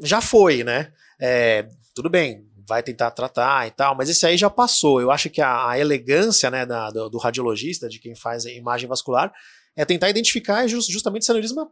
já 0.01 0.23
foi, 0.23 0.65
né? 0.65 0.91
É, 1.21 1.69
tudo 1.95 2.09
bem, 2.09 2.49
vai 2.67 2.83
tentar 2.83 3.11
tratar 3.11 3.67
e 3.67 3.71
tal, 3.71 3.95
mas 3.95 4.09
esse 4.09 4.25
aí 4.25 4.39
já 4.39 4.49
passou. 4.49 4.99
Eu 4.99 5.11
acho 5.11 5.29
que 5.29 5.43
a, 5.43 5.69
a 5.69 5.79
elegância 5.79 6.51
né, 6.51 6.65
da, 6.65 6.89
do, 6.91 7.11
do, 7.11 7.19
radiologista, 7.19 7.87
de 7.87 7.99
quem 7.99 8.15
faz 8.15 8.47
a 8.47 8.51
imagem 8.51 8.89
vascular, 8.89 9.31
é 9.77 9.85
tentar 9.85 10.09
identificar 10.09 10.67
just, 10.67 10.91
justamente 10.91 11.23
esse 11.23 11.31
aneurisma 11.31 11.71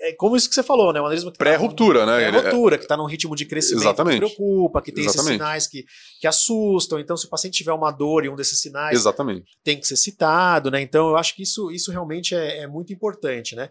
é 0.00 0.12
como 0.12 0.36
isso 0.36 0.48
que 0.48 0.54
você 0.54 0.62
falou, 0.62 0.92
né? 0.92 1.00
Um 1.00 1.04
aneurisma 1.06 1.30
tá 1.32 1.38
pré-ruptura, 1.38 2.00
tá 2.00 2.06
né? 2.06 2.30
Pré-ruptura, 2.30 2.76
que 2.78 2.84
está 2.84 2.96
num 2.96 3.04
ritmo 3.06 3.34
de 3.36 3.44
crescimento 3.44 3.82
Exatamente. 3.84 4.20
que 4.20 4.34
preocupa, 4.34 4.82
que 4.82 4.92
tem 4.92 5.04
Exatamente. 5.04 5.28
esses 5.30 5.38
sinais 5.38 5.66
que, 5.66 5.84
que 6.20 6.26
assustam. 6.26 6.98
Então, 6.98 7.16
se 7.16 7.26
o 7.26 7.28
paciente 7.30 7.54
tiver 7.58 7.72
uma 7.72 7.90
dor 7.90 8.24
e 8.24 8.28
um 8.28 8.34
desses 8.36 8.60
sinais 8.60 8.94
Exatamente. 8.94 9.44
tem 9.64 9.78
que 9.78 9.86
ser 9.86 9.96
citado, 9.96 10.70
né? 10.70 10.80
Então, 10.80 11.08
eu 11.10 11.16
acho 11.16 11.34
que 11.34 11.42
isso, 11.42 11.70
isso 11.70 11.90
realmente 11.90 12.34
é, 12.34 12.60
é 12.62 12.66
muito 12.66 12.92
importante, 12.92 13.54
né? 13.56 13.70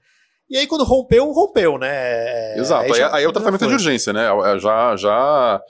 E 0.49 0.57
aí, 0.57 0.65
quando 0.65 0.83
rompeu, 0.85 1.29
rompeu, 1.31 1.77
né? 1.77 2.57
Exato. 2.57 2.93
Aí, 2.93 2.97
já- 2.99 3.13
aí 3.15 3.23
é 3.23 3.27
o 3.27 3.33
tratamento 3.33 3.59
foi. 3.59 3.67
de 3.67 3.73
urgência, 3.73 4.13
né? 4.13 4.27
É, 4.45 4.59
Já, 4.59 4.95
já 4.95 5.61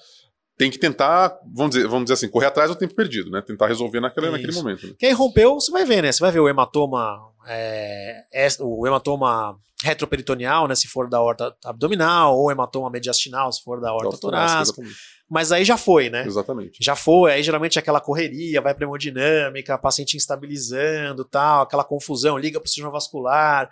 tem 0.57 0.71
que 0.71 0.79
tentar, 0.79 1.37
vamos 1.53 1.75
dizer, 1.75 1.87
vamos 1.87 2.05
dizer 2.05 2.15
assim, 2.15 2.27
correr 2.29 2.47
atrás 2.47 2.69
do 2.69 2.75
tempo 2.75 2.95
perdido, 2.95 3.29
né? 3.29 3.41
Tentar 3.45 3.67
resolver 3.67 3.99
naquele, 3.99 4.29
naquele 4.31 4.51
momento. 4.53 4.87
né? 4.87 4.93
Que 4.97 5.05
aí 5.05 5.13
rompeu, 5.13 5.53
você 5.55 5.71
vai 5.71 5.85
ver, 5.85 6.01
né? 6.01 6.11
Você 6.11 6.19
vai 6.19 6.31
ver 6.31 6.39
o 6.39 6.49
hematoma, 6.49 7.19
é, 7.47 8.23
é- 8.33 8.47
o 8.59 8.87
hematoma 8.87 9.55
retroperitoneal, 9.83 10.67
né? 10.67 10.73
Se 10.75 10.87
for 10.87 11.07
da 11.07 11.21
horta 11.21 11.55
abdominal, 11.63 12.35
ou 12.35 12.51
hematoma 12.51 12.89
mediastinal, 12.89 13.51
se 13.53 13.61
for 13.63 13.79
da 13.79 13.93
horta 13.93 14.17
torácica. 14.19 14.81
Mas 15.29 15.51
aí 15.51 15.63
já 15.65 15.77
foi, 15.77 16.09
né? 16.09 16.25
Exatamente. 16.25 16.79
Já 16.81 16.95
foi, 16.95 17.33
aí 17.33 17.43
geralmente 17.43 17.77
é 17.77 17.79
aquela 17.79 17.99
correria, 18.01 18.59
vai 18.61 18.73
pra 18.73 18.85
hemodinâmica, 18.85 19.77
paciente 19.77 20.17
instabilizando 20.17 21.23
tal, 21.25 21.61
aquela 21.63 21.83
confusão, 21.83 22.37
liga 22.37 22.59
pro 22.59 22.69
cirurgião 22.69 22.91
vascular. 22.91 23.69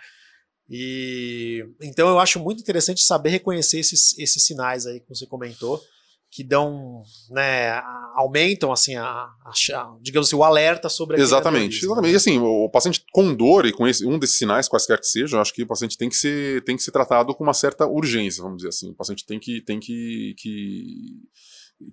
E 0.69 1.65
então 1.81 2.07
eu 2.09 2.19
acho 2.19 2.39
muito 2.39 2.59
interessante 2.61 3.01
saber 3.01 3.29
reconhecer 3.29 3.79
esses, 3.79 4.17
esses 4.17 4.43
sinais 4.45 4.85
aí 4.85 4.99
que 4.99 5.07
você 5.09 5.25
comentou, 5.25 5.79
que 6.35 6.43
dão, 6.43 7.01
né, 7.29 7.69
a- 7.69 8.11
aumentam 8.17 8.69
assim, 8.73 8.95
a, 8.95 9.05
a- 9.05 9.51
a- 9.73 9.95
digamos 10.01 10.27
assim, 10.27 10.35
o 10.35 10.43
alerta 10.43 10.89
sobre 10.89 11.13
aquele 11.15 11.25
Exatamente, 11.25 11.85
exatamente. 11.85 12.11
E 12.11 12.15
assim, 12.17 12.37
o, 12.39 12.65
o 12.65 12.69
paciente 12.69 13.05
com 13.13 13.33
dor 13.33 13.65
e 13.65 13.71
com 13.71 13.87
esse- 13.87 14.05
um 14.05 14.19
desses 14.19 14.37
sinais, 14.37 14.67
quaisquer 14.67 14.99
que 14.99 15.07
sejam, 15.07 15.37
eu 15.37 15.41
acho 15.41 15.53
que 15.53 15.63
o 15.63 15.67
paciente 15.67 15.97
tem 15.97 16.09
que 16.09 16.15
ser, 16.17 16.61
tem 16.65 16.75
que 16.75 16.83
ser 16.83 16.91
tratado 16.91 17.33
com 17.33 17.41
uma 17.43 17.53
certa 17.53 17.87
urgência, 17.87 18.43
vamos 18.43 18.57
dizer 18.57 18.69
assim. 18.69 18.89
O 18.91 18.95
paciente 18.95 19.25
tem 19.25 19.39
que, 19.39 19.61
tem 19.61 19.79
que, 19.79 20.35
que, 20.37 21.21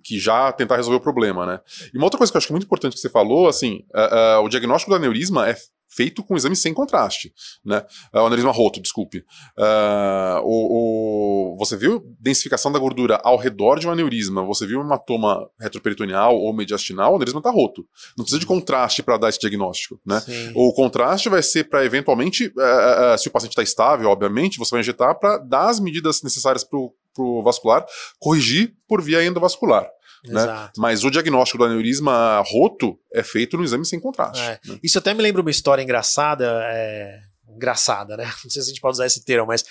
que 0.03 0.19
já 0.19 0.51
tentar 0.51 0.75
resolver 0.75 0.97
o 0.97 1.01
problema, 1.01 1.45
né? 1.45 1.59
E 1.93 1.97
uma 1.97 2.05
outra 2.05 2.17
coisa 2.17 2.31
que 2.31 2.35
eu 2.35 2.39
acho 2.39 2.49
é 2.49 2.51
muito 2.53 2.65
importante 2.65 2.93
que 2.95 2.99
você 2.99 3.09
falou, 3.09 3.47
assim, 3.47 3.85
ah, 3.93 4.35
ah, 4.35 4.41
o 4.41 4.49
diagnóstico 4.49 4.91
do 4.91 4.95
aneurisma 4.97 5.47
é 5.49 5.55
feito 5.95 6.23
com 6.23 6.35
exame 6.35 6.55
sem 6.55 6.73
contraste, 6.73 7.33
né? 7.63 7.85
Ah, 8.11 8.23
o 8.23 8.25
aneurisma 8.25 8.51
roto, 8.51 8.81
desculpe. 8.81 9.23
Ah, 9.57 10.41
o, 10.43 11.53
o- 11.53 11.57
você 11.57 11.75
viu 11.77 12.03
densificação 12.19 12.71
da 12.71 12.79
gordura 12.79 13.19
ao 13.23 13.37
redor 13.37 13.79
de 13.79 13.87
um 13.87 13.91
aneurisma, 13.91 14.43
você 14.45 14.65
viu 14.65 14.79
um 14.79 14.83
hematoma 14.83 15.47
retroperitoneal 15.59 16.35
ou 16.35 16.53
mediastinal, 16.53 17.11
o 17.11 17.15
aneurisma 17.15 17.39
está 17.39 17.51
roto. 17.51 17.85
Não 18.17 18.23
precisa 18.23 18.39
de 18.39 18.45
contraste 18.45 19.03
para 19.03 19.17
dar 19.17 19.29
esse 19.29 19.39
diagnóstico, 19.39 19.99
né? 20.05 20.19
Sim. 20.21 20.51
O 20.55 20.73
contraste 20.73 21.29
vai 21.29 21.43
ser 21.43 21.65
para 21.69 21.85
eventualmente, 21.85 22.51
eh, 22.57 23.15
se 23.17 23.27
o 23.27 23.31
paciente 23.31 23.51
está 23.51 23.63
estável, 23.63 24.09
obviamente, 24.09 24.57
você 24.57 24.71
vai 24.71 24.79
injetar 24.81 25.17
para 25.19 25.37
dar 25.37 25.69
as 25.69 25.79
medidas 25.79 26.21
necessárias 26.23 26.63
para 26.63 26.79
o 26.79 27.43
vascular, 27.43 27.85
corrigir 28.19 28.73
por 28.87 29.01
via 29.01 29.23
endovascular. 29.23 29.87
Né? 30.25 30.69
Mas 30.77 31.03
o 31.03 31.09
diagnóstico 31.09 31.57
do 31.57 31.65
aneurisma 31.65 32.41
roto 32.45 32.97
é 33.13 33.23
feito 33.23 33.57
no 33.57 33.63
exame 33.63 33.85
sem 33.85 33.99
contraste. 33.99 34.41
É. 34.41 34.59
né? 34.65 34.79
Isso 34.81 34.97
até 34.97 35.13
me 35.13 35.21
lembra 35.21 35.41
uma 35.41 35.51
história 35.51 35.81
engraçada, 35.81 36.61
é, 36.65 37.19
engraçada, 37.49 38.15
né? 38.17 38.25
Não 38.43 38.49
sei 38.49 38.61
se 38.61 38.69
a 38.69 38.73
gente 38.73 38.81
pode 38.81 38.95
usar 38.95 39.05
esse 39.05 39.23
termo, 39.23 39.47
mas 39.47 39.63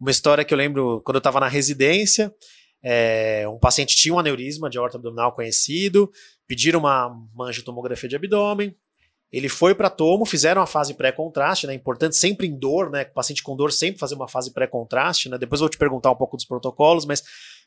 uma 0.00 0.10
história 0.10 0.44
que 0.44 0.52
eu 0.52 0.58
lembro 0.58 1.00
quando 1.04 1.16
eu 1.16 1.20
estava 1.20 1.40
na 1.40 1.48
residência, 1.48 2.34
é, 2.82 3.46
um 3.48 3.58
paciente 3.58 3.94
tinha 3.96 4.14
um 4.14 4.18
aneurisma 4.18 4.68
de 4.68 4.78
aorta 4.78 4.96
abdominal 4.96 5.32
conhecido, 5.32 6.10
pediram 6.46 6.80
uma, 6.80 7.06
uma 7.34 7.46
angiotomografia 7.46 8.08
de 8.08 8.16
abdômen, 8.16 8.74
ele 9.32 9.48
foi 9.48 9.74
para 9.74 9.88
tomo, 9.88 10.26
fizeram 10.26 10.60
a 10.60 10.66
fase 10.66 10.94
pré-contraste, 10.94 11.66
né? 11.66 11.74
Importante 11.74 12.16
sempre 12.16 12.48
em 12.48 12.58
dor, 12.58 12.90
né? 12.90 13.02
O 13.02 13.14
paciente 13.14 13.42
com 13.42 13.54
dor 13.54 13.70
sempre 13.70 14.00
fazer 14.00 14.16
uma 14.16 14.26
fase 14.26 14.52
pré-contraste, 14.52 15.28
né? 15.28 15.38
Depois 15.38 15.60
eu 15.60 15.66
vou 15.66 15.70
te 15.70 15.78
perguntar 15.78 16.10
um 16.10 16.16
pouco 16.16 16.36
dos 16.36 16.44
protocolos, 16.44 17.04
mas 17.04 17.22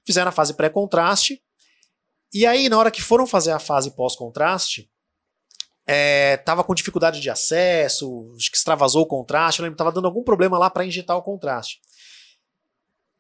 fizeram 0.05 0.27
a 0.27 0.31
fase 0.31 0.53
pré-contraste. 0.55 1.41
E 2.33 2.45
aí, 2.45 2.67
na 2.67 2.77
hora 2.77 2.89
que 2.89 3.01
foram 3.01 3.27
fazer 3.27 3.51
a 3.51 3.59
fase 3.59 3.91
pós-contraste, 3.91 4.89
é, 5.85 6.37
tava 6.37 6.63
com 6.63 6.73
dificuldade 6.73 7.19
de 7.19 7.29
acesso, 7.29 8.33
acho 8.35 8.49
que 8.49 8.57
extravasou 8.57 9.03
o 9.03 9.07
contraste, 9.07 9.59
eu 9.59 9.63
lembro, 9.63 9.77
tava 9.77 9.91
dando 9.91 10.07
algum 10.07 10.23
problema 10.23 10.57
lá 10.57 10.69
para 10.69 10.85
injetar 10.85 11.17
o 11.17 11.21
contraste. 11.21 11.79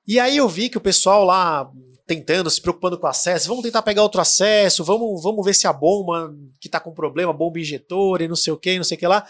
E 0.07 0.19
aí 0.19 0.37
eu 0.37 0.49
vi 0.49 0.69
que 0.69 0.77
o 0.77 0.81
pessoal 0.81 1.23
lá 1.23 1.69
tentando, 2.05 2.49
se 2.49 2.61
preocupando 2.61 2.97
com 2.97 3.05
o 3.05 3.09
acesso, 3.09 3.47
vamos 3.47 3.63
tentar 3.63 3.81
pegar 3.81 4.03
outro 4.03 4.19
acesso, 4.19 4.83
vamos, 4.83 5.23
vamos 5.23 5.45
ver 5.45 5.53
se 5.53 5.67
a 5.67 5.71
bomba 5.71 6.33
que 6.59 6.67
tá 6.67 6.79
com 6.79 6.93
problema, 6.93 7.31
bomba 7.31 7.59
injetora 7.59 8.23
e 8.23 8.27
não 8.27 8.35
sei 8.35 8.51
o 8.51 8.57
que, 8.57 8.75
não 8.77 8.83
sei 8.83 8.97
o 8.97 8.99
que 8.99 9.07
lá. 9.07 9.25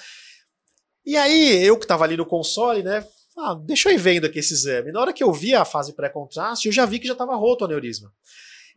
E 1.05 1.15
aí 1.17 1.63
eu 1.63 1.77
que 1.77 1.85
tava 1.85 2.03
ali 2.03 2.17
no 2.17 2.25
console, 2.25 2.81
né, 2.81 3.05
ah, 3.37 3.55
deixa 3.55 3.89
eu 3.89 3.93
ir 3.93 3.97
vendo 3.97 4.25
aqui 4.25 4.39
esse 4.39 4.53
exame. 4.53 4.91
Na 4.91 5.01
hora 5.01 5.13
que 5.13 5.23
eu 5.23 5.31
vi 5.31 5.53
a 5.53 5.65
fase 5.65 5.93
pré-contraste, 5.93 6.67
eu 6.67 6.71
já 6.71 6.85
vi 6.85 6.99
que 6.99 7.07
já 7.07 7.15
tava 7.15 7.35
roto 7.35 7.63
o 7.63 7.65
aneurisma. 7.65 8.11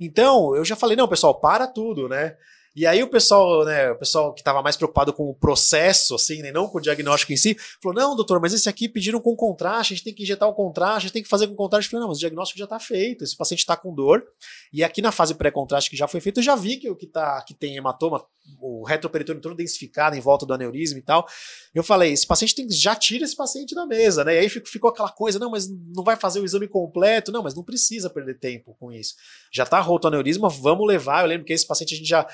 Então, 0.00 0.54
eu 0.54 0.64
já 0.64 0.76
falei, 0.76 0.96
não, 0.96 1.08
pessoal, 1.08 1.40
para 1.40 1.66
tudo, 1.66 2.08
né? 2.08 2.36
E 2.76 2.86
aí 2.86 3.02
o 3.02 3.08
pessoal, 3.08 3.64
né, 3.64 3.90
o 3.90 3.96
pessoal 3.96 4.34
que 4.34 4.42
estava 4.42 4.60
mais 4.60 4.76
preocupado 4.76 5.10
com 5.10 5.30
o 5.30 5.34
processo, 5.34 6.14
assim, 6.14 6.42
né, 6.42 6.52
não 6.52 6.68
com 6.68 6.76
o 6.76 6.80
diagnóstico 6.80 7.32
em 7.32 7.36
si, 7.36 7.56
falou, 7.82 7.98
não, 7.98 8.14
doutor, 8.14 8.38
mas 8.38 8.52
esse 8.52 8.68
aqui 8.68 8.86
pediram 8.86 9.18
com 9.18 9.34
contraste, 9.34 9.94
a 9.94 9.96
gente 9.96 10.04
tem 10.04 10.12
que 10.12 10.24
injetar 10.24 10.46
o 10.46 10.52
contraste, 10.52 10.98
a 10.98 11.00
gente 11.00 11.12
tem 11.14 11.22
que 11.22 11.28
fazer 11.28 11.46
com 11.46 11.54
contraste. 11.54 11.86
Eu 11.86 11.90
falei, 11.92 12.02
não, 12.02 12.08
mas 12.08 12.18
o 12.18 12.20
diagnóstico 12.20 12.58
já 12.58 12.64
está 12.64 12.78
feito, 12.78 13.24
esse 13.24 13.34
paciente 13.34 13.60
está 13.60 13.78
com 13.78 13.94
dor, 13.94 14.22
e 14.70 14.84
aqui 14.84 15.00
na 15.00 15.10
fase 15.10 15.34
pré-contraste 15.34 15.88
que 15.88 15.96
já 15.96 16.06
foi 16.06 16.20
feito, 16.20 16.40
eu 16.40 16.44
já 16.44 16.54
vi 16.54 16.76
que 16.76 16.90
o 16.90 16.94
que, 16.94 17.06
tá, 17.06 17.40
que 17.40 17.54
tem 17.54 17.76
hematoma, 17.76 18.22
o 18.60 18.84
retroperitônio 18.84 19.42
todo 19.42 19.54
densificado 19.54 20.16
em 20.16 20.20
volta 20.20 20.46
do 20.46 20.54
aneurisma 20.54 20.98
e 20.98 21.02
tal. 21.02 21.26
Eu 21.74 21.82
falei, 21.82 22.12
esse 22.12 22.26
paciente 22.26 22.54
tem 22.54 22.70
já 22.70 22.94
tira 22.94 23.24
esse 23.24 23.36
paciente 23.36 23.74
da 23.74 23.86
mesa, 23.86 24.24
né, 24.24 24.34
e 24.34 24.38
aí 24.38 24.48
ficou, 24.48 24.70
ficou 24.70 24.90
aquela 24.90 25.10
coisa, 25.10 25.38
não, 25.38 25.50
mas 25.50 25.68
não 25.68 26.04
vai 26.04 26.16
fazer 26.16 26.40
o 26.40 26.44
exame 26.44 26.68
completo, 26.68 27.32
não, 27.32 27.42
mas 27.42 27.54
não 27.54 27.62
precisa 27.62 28.10
perder 28.10 28.38
tempo 28.38 28.76
com 28.78 28.92
isso. 28.92 29.14
Já 29.52 29.64
está 29.64 29.80
roto 29.80 30.06
o 30.06 30.08
aneurisma, 30.08 30.48
vamos 30.48 30.86
levar, 30.86 31.22
eu 31.22 31.28
lembro 31.28 31.44
que 31.44 31.52
esse 31.52 31.66
paciente 31.66 31.94
a 31.94 31.96
gente 31.96 32.08
já 32.08 32.26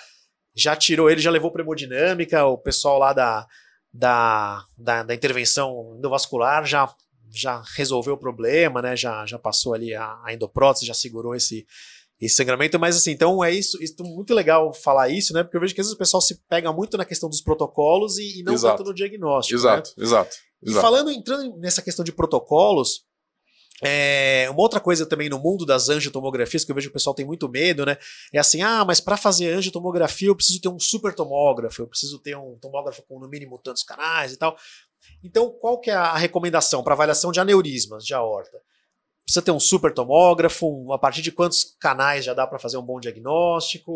já 0.54 0.76
tirou 0.76 1.10
ele, 1.10 1.20
já 1.20 1.30
levou 1.30 1.50
para 1.50 1.62
hemodinâmica, 1.62 2.44
o 2.44 2.58
pessoal 2.58 2.98
lá 2.98 3.12
da, 3.12 3.46
da, 3.92 4.64
da, 4.76 5.02
da 5.02 5.14
intervenção 5.14 5.94
endovascular 5.96 6.64
já, 6.64 6.92
já 7.30 7.62
resolveu 7.74 8.14
o 8.14 8.18
problema, 8.18 8.82
né? 8.82 8.96
Já, 8.96 9.26
já 9.26 9.38
passou 9.38 9.74
ali 9.74 9.94
a, 9.94 10.18
a 10.24 10.32
endoprótese, 10.32 10.86
já 10.86 10.94
segurou 10.94 11.34
esse, 11.34 11.66
esse 12.26 12.36
sangramento, 12.36 12.78
mas 12.78 12.96
assim, 12.96 13.10
então 13.10 13.42
é 13.42 13.50
isso, 13.50 13.82
isso 13.82 13.96
muito 14.04 14.32
legal 14.32 14.72
falar 14.72 15.08
isso, 15.08 15.34
né? 15.34 15.42
Porque 15.42 15.56
eu 15.56 15.60
vejo 15.60 15.74
que 15.74 15.80
às 15.80 15.88
vezes 15.88 15.96
o 15.96 15.98
pessoal 15.98 16.20
se 16.20 16.40
pega 16.48 16.72
muito 16.72 16.96
na 16.96 17.04
questão 17.04 17.28
dos 17.28 17.40
protocolos 17.40 18.16
e, 18.16 18.40
e 18.40 18.42
não 18.44 18.54
Exato. 18.54 18.76
tanto 18.76 18.88
no 18.88 18.94
diagnóstico. 18.94 19.60
né? 19.60 19.60
Exato, 19.60 19.92
exato. 19.98 20.36
E 20.62 20.70
exato. 20.70 20.86
falando, 20.86 21.10
entrando 21.10 21.56
nessa 21.58 21.82
questão 21.82 22.04
de 22.04 22.12
protocolos, 22.12 23.04
é, 23.82 24.46
uma 24.50 24.62
outra 24.62 24.78
coisa 24.78 25.04
também 25.04 25.28
no 25.28 25.40
mundo 25.40 25.66
das 25.66 25.88
angiotomografias, 25.88 26.64
que 26.64 26.70
eu 26.70 26.74
vejo 26.76 26.86
que 26.86 26.90
o 26.90 26.92
pessoal 26.92 27.12
tem 27.12 27.26
muito 27.26 27.48
medo, 27.48 27.84
né? 27.84 27.98
É 28.32 28.38
assim, 28.38 28.62
ah, 28.62 28.84
mas 28.84 29.00
para 29.00 29.16
fazer 29.16 29.52
angiotomografia 29.52 30.28
eu 30.28 30.36
preciso 30.36 30.60
ter 30.60 30.68
um 30.68 30.78
super 30.78 31.12
tomógrafo, 31.12 31.82
eu 31.82 31.88
preciso 31.88 32.20
ter 32.20 32.36
um 32.36 32.56
tomógrafo 32.60 33.02
com 33.08 33.18
no 33.18 33.28
mínimo 33.28 33.58
tantos 33.58 33.82
canais 33.82 34.32
e 34.32 34.36
tal. 34.36 34.56
Então, 35.24 35.50
qual 35.50 35.80
que 35.80 35.90
é 35.90 35.94
a 35.94 36.16
recomendação 36.16 36.84
para 36.84 36.94
avaliação 36.94 37.32
de 37.32 37.40
aneurismas 37.40 38.04
de 38.04 38.14
aorta? 38.14 38.62
Precisa 39.24 39.40
ter 39.44 39.52
um 39.52 39.60
super 39.60 39.94
tomógrafo, 39.94 40.92
a 40.92 40.98
partir 40.98 41.22
de 41.22 41.30
quantos 41.30 41.76
canais 41.80 42.24
já 42.24 42.34
dá 42.34 42.44
para 42.46 42.58
fazer 42.58 42.76
um 42.76 42.82
bom 42.82 42.98
diagnóstico, 42.98 43.92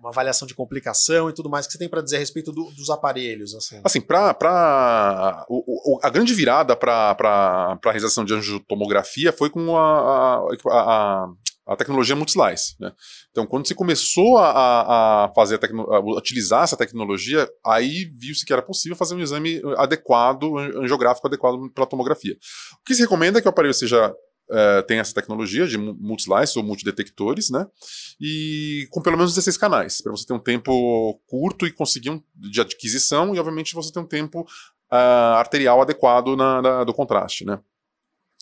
uma 0.00 0.08
avaliação 0.08 0.48
de 0.48 0.54
complicação 0.54 1.28
e 1.28 1.34
tudo 1.34 1.50
mais 1.50 1.66
que 1.66 1.72
você 1.72 1.78
tem 1.78 1.88
para 1.88 2.00
dizer 2.00 2.16
a 2.16 2.20
respeito 2.20 2.50
do- 2.50 2.70
dos 2.72 2.88
aparelhos, 2.88 3.54
assim. 3.54 3.80
Assim, 3.84 4.00
pra, 4.00 4.32
pra, 4.32 5.44
o- 5.50 5.96
o- 5.96 6.00
a 6.02 6.08
grande 6.10 6.32
virada 6.32 6.74
para 6.74 7.14
a 7.20 7.78
realização 7.84 8.24
de 8.24 8.32
angiotomografia 8.34 9.32
foi 9.32 9.50
com 9.50 9.76
a, 9.76 10.36
a, 10.36 10.46
a, 10.70 11.26
a 11.68 11.76
tecnologia 11.76 12.16
multislice. 12.16 12.74
Né? 12.80 12.90
Então, 13.30 13.46
quando 13.46 13.68
se 13.68 13.74
começou 13.74 14.38
a, 14.38 15.26
a- 15.26 15.32
fazer 15.34 15.60
a 15.62 15.94
a 15.96 16.00
utilizar 16.16 16.64
essa 16.64 16.76
tecnologia, 16.76 17.46
aí 17.64 18.06
viu-se 18.18 18.46
que 18.46 18.52
era 18.52 18.62
possível 18.62 18.96
fazer 18.96 19.14
um 19.14 19.20
exame 19.20 19.60
adequado, 19.76 20.56
angiográfico 20.56 21.26
adequado 21.26 21.58
para 21.74 21.84
tomografia. 21.86 22.32
O 22.80 22.84
que 22.86 22.94
se 22.94 23.02
recomenda 23.02 23.38
é 23.38 23.42
que 23.42 23.46
o 23.46 23.50
aparelho 23.50 23.74
seja 23.74 24.12
eh, 24.50 24.82
tenha 24.82 25.00
essa 25.00 25.14
tecnologia 25.14 25.66
de 25.66 25.76
mu- 25.78 25.94
multislice 26.00 26.58
ou 26.58 26.64
multidetectores, 26.64 27.50
né? 27.50 27.66
E 28.20 28.86
com 28.90 29.00
pelo 29.02 29.16
menos 29.16 29.32
16 29.32 29.56
canais, 29.56 30.00
para 30.00 30.12
você 30.12 30.26
ter 30.26 30.32
um 30.34 30.38
tempo 30.38 31.20
curto 31.26 31.66
e 31.66 31.72
conseguir 31.72 32.10
um 32.10 32.22
de 32.34 32.60
adquisição 32.60 33.34
e, 33.34 33.38
obviamente, 33.38 33.74
você 33.74 33.92
ter 33.92 34.00
um 34.00 34.06
tempo 34.06 34.46
ah, 34.90 35.36
arterial 35.38 35.80
adequado 35.82 36.36
na, 36.36 36.62
na- 36.62 36.84
do 36.84 36.94
contraste, 36.94 37.44
né? 37.44 37.58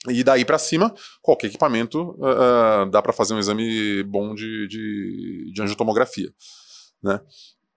E 0.09 0.23
daí 0.23 0.45
para 0.45 0.59
cima, 0.59 0.95
qualquer 1.21 1.49
equipamento 1.49 2.17
ah, 2.23 2.85
dá 2.91 3.03
para 3.03 3.13
fazer 3.13 3.35
um 3.35 3.39
exame 3.39 4.03
bom 4.05 4.35
de, 4.35 4.69
de, 4.69 5.51
de 5.53 5.63
angiotomografia. 5.63 6.33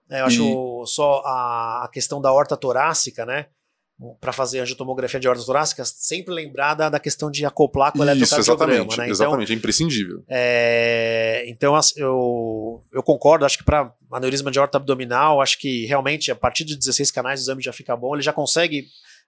É, 0.08 0.20
eu 0.20 0.26
acho 0.26 0.84
só 0.86 1.22
a, 1.24 1.84
a 1.84 1.88
questão 1.92 2.20
da 2.20 2.32
horta 2.32 2.56
torácica, 2.56 3.24
né? 3.24 3.46
Para 4.20 4.32
fazer 4.32 4.60
angiotomografia 4.60 5.20
de 5.20 5.26
aorta 5.28 5.44
torácica, 5.44 5.84
sempre 5.84 6.32
lembrar 6.34 6.74
da, 6.74 6.88
da 6.88 6.98
questão 6.98 7.30
de 7.30 7.44
acoplar 7.44 7.92
com 7.92 7.98
o 7.98 8.02
Isso, 8.02 8.10
eletrocardiograma. 8.34 8.72
exatamente, 8.72 8.98
né? 8.98 9.04
Então, 9.04 9.10
exatamente, 9.12 9.52
é 9.52 9.56
imprescindível. 9.56 10.24
é, 10.28 11.44
então 11.48 11.78
eu, 11.96 12.82
eu 12.92 13.02
concordo, 13.02 13.44
acho 13.44 13.58
que 13.58 13.64
para 13.64 13.92
aneurisma 14.12 14.50
de 14.50 14.58
aorta 14.58 14.78
abdominal, 14.78 15.40
acho 15.40 15.58
que 15.58 15.84
realmente 15.86 16.30
a 16.30 16.34
partir 16.36 16.64
de 16.64 16.76
16 16.76 17.10
canais 17.10 17.40
o 17.40 17.42
exame 17.44 17.62
já 17.62 17.72
fica 17.72 17.96
bom, 17.96 18.14
ele 18.14 18.22
já 18.22 18.32
consegue 18.32 18.86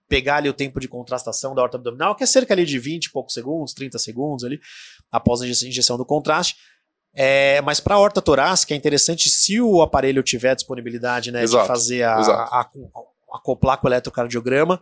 pegar 0.08 0.36
ali 0.36 0.48
o 0.48 0.52
tempo 0.54 0.80
de 0.80 0.88
contrastação 0.88 1.54
da 1.54 1.62
aorta 1.62 1.76
abdominal, 1.76 2.14
que 2.14 2.24
é 2.24 2.26
cerca 2.26 2.52
ali 2.52 2.64
de 2.66 2.78
20 2.78 3.06
e 3.06 3.10
poucos 3.12 3.32
segundos, 3.34 3.72
30 3.72 3.98
segundos 3.98 4.44
ali, 4.44 4.60
após 5.10 5.40
a 5.42 5.46
inje- 5.46 5.68
injeção 5.68 5.96
do 5.96 6.04
contraste. 6.04 6.56
É, 7.14 7.60
mas 7.62 7.78
para 7.78 7.94
a 7.94 7.98
aorta 7.98 8.22
torácica 8.22 8.72
é 8.72 8.76
interessante 8.76 9.28
se 9.28 9.60
o 9.60 9.82
aparelho 9.82 10.22
tiver 10.22 10.54
disponibilidade 10.54 11.30
né, 11.30 11.40
de 11.40 11.44
Exato, 11.44 11.66
fazer 11.66 12.02
a, 12.04 12.14
a- 12.14 12.60
a- 12.62 12.70
acoplar 13.32 13.78
com 13.78 13.86
o 13.86 13.90
eletrocardiograma. 13.90 14.80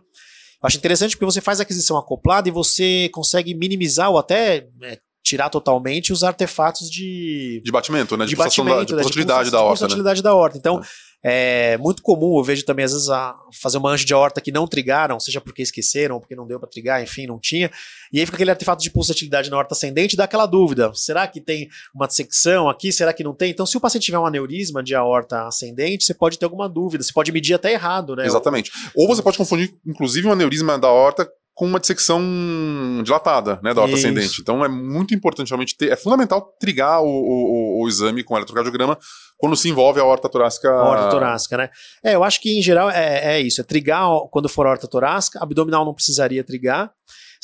Eu 0.61 0.67
acho 0.67 0.77
interessante 0.77 1.15
porque 1.15 1.25
você 1.25 1.41
faz 1.41 1.59
a 1.59 1.63
aquisição 1.63 1.97
acoplada 1.97 2.47
e 2.47 2.51
você 2.51 3.09
consegue 3.11 3.53
minimizar 3.55 4.09
ou 4.11 4.17
até 4.19 4.67
é, 4.83 4.99
tirar 5.23 5.49
totalmente 5.49 6.13
os 6.13 6.23
artefatos 6.23 6.89
de, 6.89 7.61
De 7.63 7.71
batimento, 7.71 8.15
né? 8.17 8.25
De, 8.25 8.29
de 8.31 8.35
pulsação 8.35 8.65
da, 8.65 8.71
de 8.71 8.75
batimento, 8.77 8.95
né, 8.95 9.01
pulsatilidade 9.01 9.39
pulsa- 9.49 9.51
da 9.51 9.57
de 9.57 9.63
horta, 9.63 9.73
né? 9.83 9.87
pulsatilidade 9.87 10.21
da 10.21 10.33
horta. 10.35 10.57
Então, 10.57 10.79
é 10.79 10.85
muito 11.79 12.01
comum, 12.01 12.37
eu 12.37 12.43
vejo 12.43 12.65
também, 12.65 12.85
às 12.85 12.93
vezes, 12.93 13.09
a, 13.09 13.35
fazer 13.61 13.77
uma 13.77 13.91
anjo 13.91 14.05
de 14.05 14.13
aorta 14.13 14.41
que 14.41 14.51
não 14.51 14.67
trigaram, 14.67 15.19
seja 15.19 15.39
porque 15.39 15.61
esqueceram, 15.61 16.19
porque 16.19 16.35
não 16.35 16.47
deu 16.47 16.59
para 16.59 16.69
trigar, 16.69 17.01
enfim, 17.03 17.27
não 17.27 17.39
tinha. 17.39 17.69
E 18.11 18.19
aí 18.19 18.25
fica 18.25 18.37
aquele 18.37 18.51
artefato 18.51 18.81
de 18.81 18.89
pulsatilidade 18.89 19.49
na 19.49 19.57
horta 19.57 19.73
ascendente 19.73 20.13
e 20.13 20.17
dá 20.17 20.23
aquela 20.23 20.45
dúvida: 20.45 20.91
será 20.95 21.27
que 21.27 21.39
tem 21.39 21.69
uma 21.93 22.07
dissecção 22.07 22.69
aqui? 22.69 22.91
Será 22.91 23.13
que 23.13 23.23
não 23.23 23.33
tem? 23.33 23.51
Então, 23.51 23.65
se 23.65 23.77
o 23.77 23.81
paciente 23.81 24.05
tiver 24.05 24.19
um 24.19 24.25
aneurisma 24.25 24.81
de 24.81 24.95
aorta 24.95 25.47
ascendente, 25.47 26.03
você 26.03 26.13
pode 26.13 26.39
ter 26.39 26.45
alguma 26.45 26.67
dúvida, 26.67 27.03
você 27.03 27.13
pode 27.13 27.31
medir 27.31 27.53
até 27.53 27.71
errado, 27.71 28.15
né? 28.15 28.25
Exatamente. 28.25 28.71
Ou 28.95 29.07
você 29.07 29.21
pode 29.21 29.37
confundir, 29.37 29.73
inclusive, 29.85 30.27
um 30.27 30.31
aneurisma 30.31 30.77
da 30.79 30.89
horta 30.89 31.29
com 31.53 31.65
uma 31.65 31.79
dissecção 31.79 32.21
dilatada, 33.03 33.59
né, 33.63 33.73
da 33.73 33.81
horta 33.81 33.95
Isso. 33.95 34.07
ascendente. 34.07 34.41
Então 34.41 34.63
é 34.63 34.69
muito 34.69 35.13
importante 35.13 35.49
realmente 35.49 35.75
ter, 35.77 35.91
é 35.91 35.95
fundamental 35.95 36.41
trigar 36.59 37.01
o, 37.01 37.05
o- 37.07 37.83
o 37.83 37.87
exame 37.87 38.23
com 38.23 38.35
eletrocardiograma 38.35 38.97
quando 39.37 39.55
se 39.55 39.67
envolve 39.69 39.99
a 39.99 40.05
horta 40.05 40.29
torácica. 40.29 40.69
A 40.69 40.83
horta 40.83 41.09
torácica, 41.09 41.57
né? 41.57 41.69
É, 42.03 42.15
eu 42.15 42.23
acho 42.23 42.39
que 42.41 42.57
em 42.57 42.61
geral 42.61 42.89
é, 42.89 43.35
é 43.35 43.41
isso, 43.41 43.59
é 43.59 43.63
trigar 43.63 44.07
quando 44.31 44.47
for 44.47 44.65
a 44.65 44.71
horta 44.71 44.87
torácica, 44.87 45.39
abdominal 45.41 45.83
não 45.85 45.93
precisaria 45.93 46.43
trigar. 46.43 46.91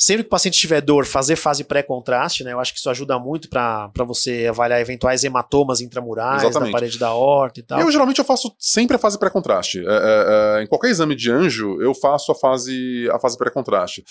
Sempre 0.00 0.22
que 0.22 0.28
o 0.28 0.30
paciente 0.30 0.56
tiver 0.56 0.80
dor, 0.80 1.04
fazer 1.04 1.34
fase 1.34 1.64
pré-contraste, 1.64 2.44
né? 2.44 2.52
Eu 2.52 2.60
acho 2.60 2.72
que 2.72 2.78
isso 2.78 2.88
ajuda 2.88 3.18
muito 3.18 3.48
para 3.48 3.90
você 4.06 4.46
avaliar 4.48 4.80
eventuais 4.80 5.24
hematomas 5.24 5.80
intramurais 5.80 6.44
Exatamente. 6.44 6.70
na 6.70 6.72
parede 6.72 6.98
da 7.00 7.12
horta 7.12 7.58
e 7.58 7.62
tal. 7.64 7.80
Eu 7.80 7.90
geralmente 7.90 8.20
eu 8.20 8.24
faço 8.24 8.54
sempre 8.56 8.94
a 8.94 8.98
fase 8.98 9.18
pré-contraste. 9.18 9.80
É, 9.80 9.90
é, 9.90 10.60
é, 10.60 10.62
em 10.62 10.68
qualquer 10.68 10.90
exame 10.90 11.16
de 11.16 11.32
anjo, 11.32 11.82
eu 11.82 11.92
faço 11.92 12.30
a 12.30 12.34
fase, 12.36 13.10
a 13.10 13.18
fase 13.18 13.36
pré-contraste. 13.36 14.04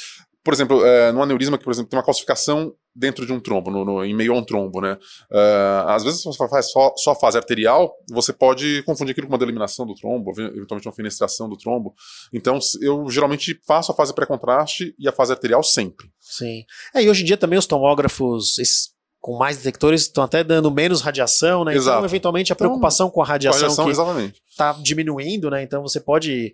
Por 0.43 0.53
exemplo, 0.53 0.85
é, 0.85 1.13
no 1.13 1.23
aneurisma 1.23 1.57
que, 1.57 1.63
por 1.63 1.71
exemplo, 1.71 1.89
tem 1.89 1.97
uma 1.97 2.05
calcificação 2.05 2.73
dentro 2.97 3.25
de 3.25 3.31
um 3.31 3.39
trombo, 3.39 3.69
no, 3.69 3.85
no- 3.85 4.03
em 4.03 4.15
meio 4.15 4.33
a 4.33 4.37
um 4.37 4.43
trombo, 4.43 4.81
né? 4.81 4.97
É, 5.31 5.83
às 5.87 6.03
vezes, 6.03 6.21
se 6.21 6.25
você 6.25 6.47
faz 6.49 6.71
só, 6.71 6.93
só 6.97 7.11
a 7.11 7.15
fase 7.15 7.37
arterial, 7.37 7.93
você 8.09 8.33
pode 8.33 8.81
confundir 8.83 9.11
aquilo 9.11 9.27
com 9.27 9.33
uma 9.33 9.39
deliminação 9.39 9.85
do 9.85 9.93
trombo, 9.93 10.31
eventualmente 10.31 10.87
uma 10.87 10.93
fenestração 10.95 11.47
do 11.47 11.55
trombo. 11.57 11.93
Então, 12.33 12.57
eu 12.81 13.07
geralmente 13.09 13.59
faço 13.67 13.91
a 13.91 13.95
fase 13.95 14.13
pré-contraste 14.13 14.95
e 14.97 15.07
a 15.07 15.11
fase 15.11 15.31
arterial 15.31 15.61
sempre. 15.61 16.09
Sim. 16.19 16.63
É, 16.95 17.03
e 17.03 17.09
hoje 17.09 17.21
em 17.21 17.25
dia 17.25 17.37
também 17.37 17.59
os 17.59 17.65
tomógrafos 17.67 18.57
esses 18.57 18.95
com 19.19 19.35
mais 19.37 19.57
detectores 19.57 20.03
estão 20.03 20.23
até 20.23 20.41
dando 20.43 20.71
menos 20.71 21.01
radiação, 21.01 21.65
né? 21.65 21.75
Exato. 21.75 21.97
Então, 21.97 22.05
eventualmente, 22.05 22.51
a 22.51 22.53
Então, 22.53 22.67
preocupação 22.67 23.09
com 23.09 23.21
a 23.21 23.25
Com 23.25 23.29
a 23.29 23.33
radiação, 23.33 23.61
radiação, 23.61 23.85
que 23.85 23.91
exatamente. 23.91 24.41
está 24.47 24.71
diminuindo, 24.73 25.49
né? 25.49 25.61
Então 25.63 25.81
você 25.81 25.99
pode. 25.99 26.53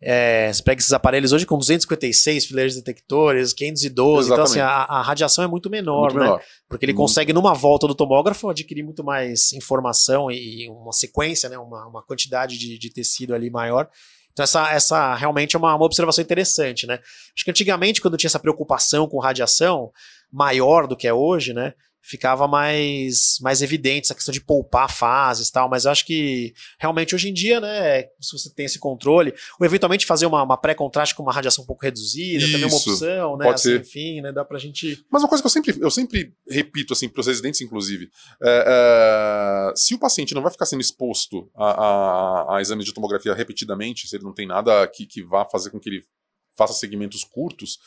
É, 0.00 0.52
você 0.52 0.62
pega 0.62 0.80
esses 0.80 0.92
aparelhos 0.92 1.32
hoje 1.32 1.44
com 1.44 1.58
256 1.58 2.46
fileiras 2.46 2.76
detectores, 2.76 3.52
512. 3.52 4.30
Então, 4.30 4.44
assim, 4.44 4.60
a, 4.60 4.68
a 4.68 5.02
radiação 5.02 5.42
é 5.42 5.48
muito 5.48 5.68
menor, 5.68 6.02
Muito 6.02 6.18
né? 6.18 6.24
menor. 6.24 6.42
Porque 6.68 6.84
ele 6.84 6.92
Muito. 6.92 7.02
consegue, 7.02 7.32
numa 7.32 7.52
volta 7.52 7.86
do 7.88 7.94
tomógrafo, 7.94 8.48
adquirir 8.48 8.84
muito 8.84 9.02
mais 9.02 9.52
informação 9.52 10.30
e 10.30 10.68
uma 10.68 10.92
sequência, 10.92 11.48
né? 11.48 11.58
uma, 11.58 11.86
uma 11.86 12.02
quantidade 12.02 12.56
de, 12.56 12.78
de 12.78 12.90
tecido 12.90 13.34
ali 13.34 13.50
maior. 13.50 13.88
Então, 14.32 14.44
essa, 14.44 14.70
essa 14.70 15.14
realmente 15.16 15.56
é 15.56 15.58
uma, 15.58 15.74
uma 15.74 15.84
observação 15.84 16.22
interessante, 16.22 16.86
né? 16.86 17.00
Acho 17.34 17.44
que 17.44 17.50
antigamente, 17.50 18.00
quando 18.00 18.16
tinha 18.16 18.28
essa 18.28 18.38
preocupação 18.38 19.08
com 19.08 19.18
radiação 19.18 19.90
maior 20.30 20.86
do 20.86 20.96
que 20.96 21.08
é 21.08 21.12
hoje, 21.12 21.52
né? 21.52 21.74
Ficava 22.00 22.48
mais, 22.48 23.38
mais 23.40 23.60
evidente 23.60 24.06
essa 24.06 24.14
questão 24.14 24.32
de 24.32 24.40
poupar 24.40 24.90
fases 24.90 25.48
e 25.48 25.52
tal, 25.52 25.68
mas 25.68 25.84
eu 25.84 25.90
acho 25.90 26.06
que 26.06 26.54
realmente 26.78 27.14
hoje 27.14 27.28
em 27.28 27.34
dia, 27.34 27.60
né, 27.60 28.02
se 28.20 28.32
você 28.32 28.50
tem 28.54 28.66
esse 28.66 28.78
controle, 28.78 29.34
ou 29.58 29.66
eventualmente 29.66 30.06
fazer 30.06 30.26
uma, 30.26 30.42
uma 30.42 30.56
pré-contraste 30.56 31.14
com 31.14 31.22
uma 31.22 31.32
radiação 31.32 31.64
um 31.64 31.66
pouco 31.66 31.84
reduzida, 31.84 32.46
também 32.46 32.62
é 32.62 32.66
uma 32.66 32.76
Isso, 32.76 32.90
opção, 32.92 33.36
né? 33.36 33.48
assim, 33.50 33.76
enfim, 33.76 34.20
né? 34.20 34.32
Dá 34.32 34.44
pra 34.44 34.58
gente. 34.58 35.04
Mas 35.10 35.22
uma 35.22 35.28
coisa 35.28 35.42
que 35.42 35.46
eu 35.46 35.50
sempre, 35.50 35.76
eu 35.80 35.90
sempre 35.90 36.32
repito 36.48 36.92
assim, 36.92 37.08
para 37.08 37.20
os 37.20 37.26
residentes, 37.26 37.60
inclusive, 37.60 38.08
é, 38.42 38.64
é, 38.66 39.72
se 39.76 39.94
o 39.94 39.98
paciente 39.98 40.34
não 40.34 40.42
vai 40.42 40.52
ficar 40.52 40.66
sendo 40.66 40.80
exposto 40.80 41.50
a, 41.54 41.70
a, 41.70 42.56
a 42.56 42.60
exames 42.60 42.84
de 42.84 42.94
tomografia 42.94 43.34
repetidamente, 43.34 44.08
se 44.08 44.16
ele 44.16 44.24
não 44.24 44.32
tem 44.32 44.46
nada 44.46 44.86
que, 44.88 45.06
que 45.06 45.22
vá 45.22 45.44
fazer 45.44 45.70
com 45.70 45.78
que 45.78 45.88
ele 45.88 46.04
faça 46.56 46.72
segmentos 46.72 47.22
curtos, 47.22 47.78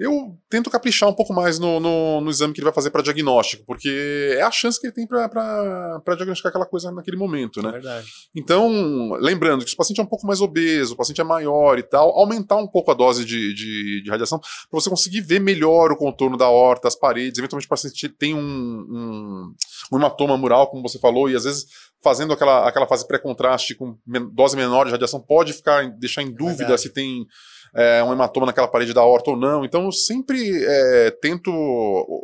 eu 0.00 0.34
tento 0.48 0.70
caprichar 0.70 1.08
um 1.08 1.12
pouco 1.12 1.34
mais 1.34 1.58
no, 1.58 1.78
no, 1.78 2.20
no 2.22 2.30
exame 2.30 2.54
que 2.54 2.60
ele 2.60 2.64
vai 2.64 2.72
fazer 2.72 2.90
para 2.90 3.02
diagnóstico, 3.02 3.64
porque 3.66 4.34
é 4.38 4.42
a 4.42 4.50
chance 4.50 4.80
que 4.80 4.86
ele 4.86 4.94
tem 4.94 5.06
para 5.06 6.00
diagnosticar 6.16 6.48
aquela 6.48 6.64
coisa 6.64 6.90
naquele 6.90 7.18
momento, 7.18 7.60
É 7.60 7.62
né? 7.62 7.72
verdade. 7.72 8.06
Então, 8.34 9.12
lembrando 9.20 9.62
que 9.62 9.68
se 9.70 9.74
o 9.74 9.76
paciente 9.76 10.00
é 10.00 10.02
um 10.02 10.06
pouco 10.06 10.26
mais 10.26 10.40
obeso, 10.40 10.94
o 10.94 10.96
paciente 10.96 11.20
é 11.20 11.24
maior 11.24 11.78
e 11.78 11.82
tal, 11.82 12.10
aumentar 12.18 12.56
um 12.56 12.66
pouco 12.66 12.90
a 12.90 12.94
dose 12.94 13.24
de, 13.26 13.54
de, 13.54 14.02
de 14.02 14.10
radiação 14.10 14.38
para 14.38 14.80
você 14.80 14.88
conseguir 14.88 15.20
ver 15.20 15.38
melhor 15.40 15.92
o 15.92 15.96
contorno 15.96 16.36
da 16.36 16.48
horta, 16.48 16.88
as 16.88 16.96
paredes. 16.96 17.38
Eventualmente 17.38 17.66
o 17.66 17.70
paciente 17.70 18.08
tem 18.08 18.34
um, 18.34 18.40
um, 18.40 19.54
um 19.92 19.96
hematoma 19.98 20.36
mural, 20.38 20.68
como 20.70 20.82
você 20.82 20.98
falou, 20.98 21.28
e 21.28 21.36
às 21.36 21.44
vezes 21.44 21.66
fazendo 22.02 22.32
aquela, 22.32 22.66
aquela 22.66 22.86
fase 22.86 23.06
pré-contraste 23.06 23.74
com 23.74 23.94
dose 24.32 24.56
menor 24.56 24.86
de 24.86 24.90
radiação 24.90 25.20
pode 25.20 25.52
ficar 25.52 25.86
deixar 25.98 26.22
em 26.22 26.32
dúvida 26.34 26.56
verdade. 26.60 26.80
se 26.80 26.88
tem 26.94 27.26
é, 27.74 28.02
um 28.02 28.12
hematoma 28.12 28.46
naquela 28.46 28.68
parede 28.68 28.92
da 28.92 29.02
horta 29.02 29.30
ou 29.30 29.36
não. 29.36 29.64
Então 29.64 29.84
eu 29.84 29.92
sempre 29.92 30.64
é, 30.64 31.10
tento 31.20 31.50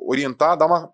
orientar, 0.07 0.57
dar 0.57 0.67
uma 0.67 0.91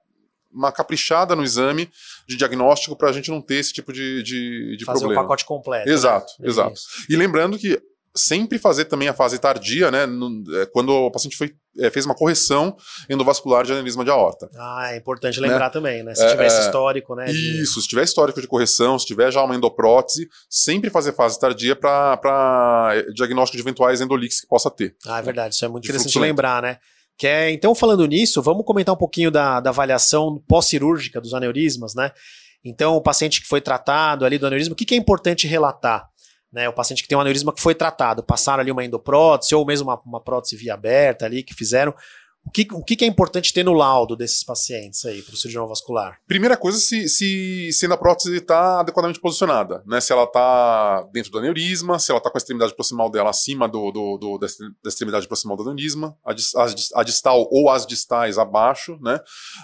uma 0.52 0.70
caprichada 0.70 1.34
no 1.34 1.42
exame 1.42 1.90
de 2.28 2.36
diagnóstico 2.36 2.94
para 2.94 3.08
a 3.08 3.12
gente 3.12 3.30
não 3.30 3.40
ter 3.40 3.54
esse 3.54 3.72
tipo 3.72 3.92
de, 3.92 4.22
de, 4.22 4.76
de 4.76 4.84
Fazer 4.84 5.00
problema. 5.00 5.22
o 5.22 5.24
pacote 5.24 5.46
completo. 5.46 5.88
Exato, 5.88 6.30
né? 6.38 6.46
exato. 6.46 6.74
Isso. 6.74 7.06
E 7.08 7.16
lembrando 7.16 7.58
que 7.58 7.80
sempre 8.14 8.58
fazer 8.58 8.84
também 8.86 9.08
a 9.08 9.14
fase 9.14 9.38
tardia, 9.38 9.90
né? 9.90 10.04
no- 10.06 10.42
é, 10.60 10.66
quando 10.66 10.90
o 10.90 11.10
paciente 11.10 11.36
foi, 11.36 11.52
é, 11.78 11.90
fez 11.90 12.04
uma 12.04 12.14
correção 12.14 12.76
endovascular 13.08 13.64
de 13.64 13.72
aneurisma 13.72 14.04
de 14.04 14.10
aorta. 14.10 14.50
Ah, 14.54 14.90
é 14.92 14.96
importante 14.98 15.40
lembrar 15.40 15.70
também, 15.70 16.02
né? 16.02 16.14
Se 16.14 16.22
É, 16.22 16.30
tiver 16.30 16.46
esse 16.46 16.58
é, 16.58 16.60
histórico, 16.66 17.14
né? 17.14 17.24
de- 17.26 17.62
Isso, 17.62 17.80
se 17.80 17.88
tiver 17.88 18.04
histórico 18.04 18.40
de 18.40 18.46
correção, 18.46 18.98
se 18.98 19.06
tiver 19.06 19.30
já 19.32 19.42
uma 19.42 19.54
endoprótese, 19.56 20.28
sempre 20.50 20.90
fazer 20.90 21.12
fase 21.12 21.38
tardia 21.40 21.74
para 21.74 22.94
diagnóstico 23.14 23.56
de 23.56 23.62
eventuais 23.62 24.00
endolix 24.00 24.40
que 24.40 24.46
possa 24.46 24.70
ter. 24.70 24.94
Ah, 25.06 25.18
é 25.18 25.22
verdade. 25.22 25.54
Isso 25.54 25.64
é 25.64 25.68
muito 25.68 25.84
De 25.84 25.88
interessante 25.88 26.12
fluxo 26.12 26.26
lembrar, 26.26 26.62
né? 26.62 26.78
Que 27.16 27.26
é, 27.26 27.50
então, 27.50 27.74
falando 27.74 28.06
nisso, 28.06 28.42
vamos 28.42 28.64
comentar 28.64 28.94
um 28.94 28.98
pouquinho 28.98 29.30
da, 29.30 29.60
da 29.60 29.70
avaliação 29.70 30.42
pós-cirúrgica 30.48 31.20
dos 31.20 31.34
aneurismas, 31.34 31.94
né? 31.94 32.10
Então, 32.64 32.94
o 32.94 33.02
paciente 33.02 33.40
que 33.40 33.46
foi 33.48 33.60
tratado 33.60 34.24
ali 34.24 34.38
do 34.38 34.46
aneurisma, 34.46 34.72
o 34.72 34.76
que, 34.76 34.84
que 34.84 34.94
é 34.94 34.96
importante 34.98 35.46
relatar? 35.46 36.06
Né, 36.52 36.68
o 36.68 36.72
paciente 36.72 37.02
que 37.02 37.08
tem 37.08 37.16
um 37.16 37.20
aneurisma 37.20 37.52
que 37.52 37.62
foi 37.62 37.74
tratado, 37.74 38.22
passaram 38.22 38.60
ali 38.60 38.70
uma 38.70 38.84
endoprótese 38.84 39.54
ou 39.54 39.64
mesmo 39.64 39.88
uma, 39.88 39.98
uma 40.04 40.20
prótese 40.20 40.54
via 40.54 40.74
aberta 40.74 41.24
ali 41.24 41.42
que 41.42 41.54
fizeram. 41.54 41.94
O 42.44 42.50
que, 42.50 42.66
o 42.72 42.82
que, 42.84 43.04
é 43.04 43.08
importante 43.08 43.52
ter 43.52 43.64
no 43.64 43.72
laudo 43.72 44.14
desses 44.16 44.42
pacientes 44.44 45.04
aí 45.04 45.22
para 45.22 45.32
o 45.32 45.36
cirurgião 45.36 45.66
vascular? 45.66 46.18
Primeira 46.26 46.56
coisa, 46.56 46.76
se, 46.78 47.08
se, 47.08 47.70
se 47.72 47.86
a 47.86 47.96
prótese 47.96 48.36
está 48.36 48.80
adequadamente 48.80 49.20
posicionada, 49.20 49.82
né? 49.86 50.00
Se 50.00 50.12
ela 50.12 50.24
está 50.24 51.02
dentro 51.12 51.30
do 51.30 51.38
aneurisma, 51.38 51.98
se 51.98 52.10
ela 52.10 52.18
está 52.18 52.28
com 52.30 52.36
a 52.36 52.40
extremidade 52.40 52.74
proximal 52.74 53.08
dela 53.10 53.30
acima 53.30 53.68
do, 53.68 53.90
do, 53.92 54.18
do- 54.18 54.38
da 54.38 54.46
extre- 54.46 54.68
da 54.82 54.88
extremidade 54.88 55.26
proximal 55.28 55.56
do 55.56 55.62
aneurisma, 55.62 56.16
a, 56.24 56.32
dis- 56.34 56.52
a 56.94 57.02
distal 57.02 57.48
ou 57.50 57.70
as 57.70 57.86
distais 57.86 58.36
abaixo, 58.36 58.98
né? 59.00 59.18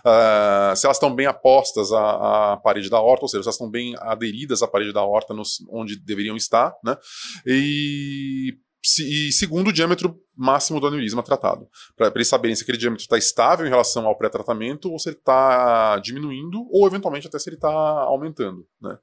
Ah, 0.05 0.73
se 0.77 0.87
elas 0.87 0.97
estão 0.97 1.15
bem 1.15 1.27
apostas 1.27 1.93
à, 1.93 2.53
à 2.53 2.57
parede 2.57 2.89
da 2.89 3.01
horta, 3.01 3.25
ou 3.25 3.29
seja, 3.29 3.43
se 3.43 3.49
elas 3.49 3.55
estão 3.57 3.69
bem 3.71 3.95
aderidas 3.99 4.63
à 4.63 4.69
parede 4.69 4.93
da 4.93 5.03
horta 5.03 5.35
nos- 5.35 5.59
onde 5.71 5.97
deveriam 5.99 6.37
estar, 6.37 6.73
né? 6.85 6.97
E, 7.45 8.55
e 9.01 9.33
segundo, 9.33 9.69
o 9.69 9.73
diâmetro 9.73 10.19
máximo 10.37 10.79
do 10.81 10.87
aneurisma 10.87 11.23
tratado 11.23 11.69
para 11.97 12.13
eles 12.15 12.29
saberem 12.29 12.55
se 12.55 12.63
aquele 12.63 12.79
diâmetro 12.79 13.03
está 13.03 13.19
estável 13.19 13.67
em 13.67 13.69
relação 13.69 14.07
ao 14.07 14.17
pré-tratamento 14.17 14.91
ou 14.91 14.99
se 14.99 15.09
ele 15.09 15.17
está 15.17 15.99
diminuindo 15.99 16.65
ou 16.71 16.87
eventualmente 16.87 17.27
até 17.27 17.39
se 17.41 17.49
ele 17.49 17.57
está 17.57 17.69
aumentando, 17.71 18.65
né? 18.81 18.97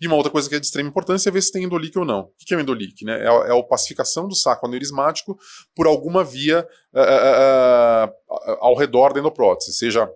E 0.00 0.06
uma 0.06 0.16
outra 0.16 0.30
coisa 0.30 0.48
que 0.48 0.54
é 0.54 0.60
de 0.60 0.66
extrema 0.66 0.90
importância 0.90 1.30
é 1.30 1.32
ver 1.32 1.40
se 1.40 1.50
tem 1.50 1.64
endolique 1.64 1.98
ou 1.98 2.04
não. 2.04 2.20
O 2.24 2.32
que 2.38 2.52
é 2.52 2.56
o 2.58 2.60
endolique? 2.60 3.04
Né? 3.06 3.24
É, 3.24 3.28
a- 3.28 3.46
é 3.46 3.58
a 3.58 3.62
pacificação 3.62 4.28
do 4.28 4.34
saco 4.34 4.66
aneurismático 4.66 5.38
por 5.74 5.86
alguma 5.86 6.22
via 6.22 6.68
ah, 6.94 7.00
ah, 7.00 8.12
ah, 8.30 8.56
ao 8.60 8.76
redor 8.76 9.14
da 9.14 9.20
endoprótese, 9.20 9.72
seja 9.72 10.06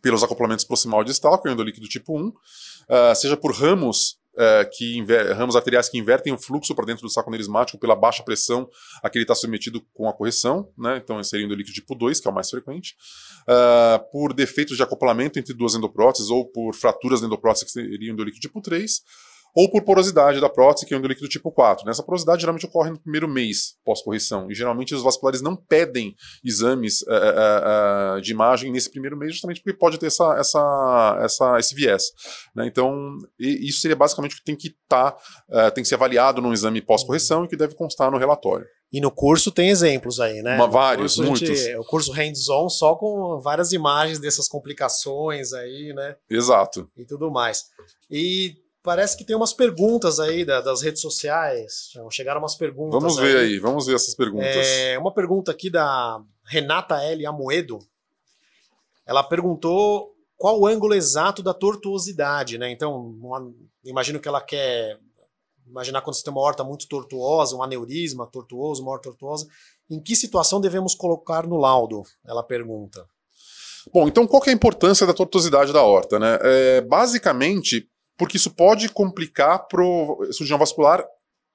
pelos 0.00 0.22
acoplamentos 0.22 0.64
proximal 0.64 1.02
e 1.02 1.06
distal, 1.06 1.40
que 1.42 1.48
é 1.48 1.50
o 1.50 1.54
endolique 1.54 1.80
do 1.80 1.88
tipo 1.88 2.16
1, 2.16 2.32
ah, 2.88 3.14
seja 3.16 3.36
por 3.36 3.52
ramos 3.52 4.18
é, 4.36 4.64
que 4.64 5.04
ramos 5.36 5.56
arteriais 5.56 5.88
que 5.88 5.98
invertem 5.98 6.32
o 6.32 6.38
fluxo 6.38 6.74
para 6.74 6.86
dentro 6.86 7.02
do 7.02 7.10
saco 7.10 7.30
anerismático 7.30 7.78
pela 7.78 7.94
baixa 7.94 8.22
pressão 8.22 8.68
a 9.02 9.08
que 9.08 9.18
ele 9.18 9.24
está 9.24 9.34
submetido 9.34 9.80
com 9.92 10.08
a 10.08 10.12
correção, 10.12 10.68
né? 10.76 11.00
Então, 11.02 11.20
esse 11.20 11.30
seria 11.30 11.44
o 11.44 11.48
endolíquido 11.48 11.74
tipo 11.74 11.94
2, 11.94 12.20
que 12.20 12.28
é 12.28 12.30
o 12.30 12.34
mais 12.34 12.50
frequente. 12.50 12.96
Uh, 13.42 14.10
por 14.10 14.32
defeitos 14.32 14.76
de 14.76 14.82
acoplamento 14.82 15.38
entre 15.38 15.54
duas 15.54 15.74
endopróteses 15.74 16.30
ou 16.30 16.46
por 16.50 16.74
fraturas 16.74 17.22
endoprótese, 17.22 17.64
que 17.64 17.72
seria 17.72 18.10
o 18.10 18.14
endolíquido 18.14 18.40
tipo 18.40 18.60
3 18.60 19.02
ou 19.54 19.70
por 19.70 19.82
porosidade 19.82 20.40
da 20.40 20.48
prótese, 20.48 20.84
que 20.84 20.94
é 20.94 20.98
um 20.98 21.00
líquido 21.00 21.28
tipo 21.28 21.50
4. 21.52 21.88
Essa 21.88 22.02
porosidade 22.02 22.40
geralmente 22.40 22.66
ocorre 22.66 22.90
no 22.90 22.98
primeiro 22.98 23.28
mês 23.28 23.76
pós-correção, 23.84 24.50
e 24.50 24.54
geralmente 24.54 24.94
os 24.94 25.02
vasculares 25.02 25.40
não 25.40 25.54
pedem 25.54 26.14
exames 26.44 27.02
uh, 27.02 27.06
uh, 27.06 28.16
uh, 28.16 28.20
de 28.20 28.32
imagem 28.32 28.72
nesse 28.72 28.90
primeiro 28.90 29.16
mês, 29.16 29.32
justamente 29.32 29.62
porque 29.62 29.78
pode 29.78 29.98
ter 29.98 30.06
essa, 30.06 30.36
essa, 30.38 31.20
essa, 31.22 31.58
esse 31.58 31.74
viés. 31.74 32.02
Né? 32.54 32.66
Então, 32.66 33.16
isso 33.38 33.80
seria 33.80 33.96
basicamente 33.96 34.34
o 34.34 34.38
que 34.38 34.44
tem 34.44 34.56
que 34.56 34.68
estar, 34.68 35.12
tá, 35.12 35.70
tem 35.70 35.82
que 35.82 35.88
ser 35.88 35.94
avaliado 35.94 36.42
num 36.42 36.52
exame 36.52 36.82
pós-correção 36.82 37.44
e 37.44 37.48
que 37.48 37.56
deve 37.56 37.74
constar 37.74 38.10
no 38.10 38.18
relatório. 38.18 38.66
E 38.92 39.00
no 39.00 39.10
curso 39.10 39.50
tem 39.50 39.70
exemplos 39.70 40.20
aí, 40.20 40.40
né? 40.40 40.54
Uma, 40.54 40.68
vários, 40.68 41.18
o 41.18 41.24
muitos. 41.24 41.48
Gente, 41.48 41.76
o 41.76 41.82
curso 41.82 42.12
hands-on 42.12 42.68
só 42.68 42.94
com 42.94 43.40
várias 43.40 43.72
imagens 43.72 44.20
dessas 44.20 44.46
complicações 44.46 45.52
aí, 45.52 45.92
né? 45.92 46.14
Exato. 46.30 46.88
E 46.96 47.04
tudo 47.04 47.28
mais. 47.28 47.64
E 48.08 48.54
parece 48.84 49.16
que 49.16 49.24
tem 49.24 49.34
umas 49.34 49.54
perguntas 49.54 50.20
aí 50.20 50.44
da, 50.44 50.60
das 50.60 50.82
redes 50.82 51.00
sociais. 51.00 51.90
Chegaram 52.10 52.38
umas 52.38 52.54
perguntas. 52.54 53.00
Vamos 53.00 53.16
ver 53.16 53.38
aí, 53.38 53.54
aí 53.54 53.58
vamos 53.58 53.86
ver 53.86 53.94
essas 53.94 54.14
perguntas. 54.14 54.54
É, 54.54 54.98
uma 54.98 55.12
pergunta 55.12 55.50
aqui 55.50 55.70
da 55.70 56.20
Renata 56.44 57.02
L. 57.02 57.26
Amoedo. 57.26 57.78
Ela 59.06 59.22
perguntou 59.22 60.14
qual 60.36 60.60
o 60.60 60.66
ângulo 60.66 60.94
exato 60.94 61.42
da 61.42 61.54
tortuosidade, 61.54 62.58
né? 62.58 62.70
Então, 62.70 62.94
uma, 62.94 63.50
imagino 63.82 64.20
que 64.20 64.28
ela 64.28 64.42
quer 64.42 64.98
imaginar 65.66 66.02
quando 66.02 66.16
você 66.16 66.22
tem 66.22 66.32
uma 66.32 66.42
horta 66.42 66.62
muito 66.62 66.86
tortuosa, 66.86 67.56
um 67.56 67.62
aneurisma 67.62 68.26
tortuoso, 68.26 68.82
uma 68.82 68.92
horta 68.92 69.08
tortuosa, 69.08 69.48
em 69.90 69.98
que 69.98 70.14
situação 70.14 70.60
devemos 70.60 70.94
colocar 70.94 71.46
no 71.46 71.56
laudo? 71.56 72.02
Ela 72.26 72.42
pergunta. 72.42 73.06
Bom, 73.92 74.06
então 74.06 74.26
qual 74.26 74.42
é 74.46 74.50
a 74.50 74.54
importância 74.54 75.06
da 75.06 75.14
tortuosidade 75.14 75.72
da 75.72 75.82
horta? 75.82 76.18
Né? 76.18 76.38
É, 76.42 76.80
basicamente, 76.82 77.88
porque 78.16 78.36
isso 78.36 78.50
pode 78.54 78.88
complicar 78.88 79.66
o 79.72 80.24
cirurgião 80.32 80.58
vascular 80.58 81.04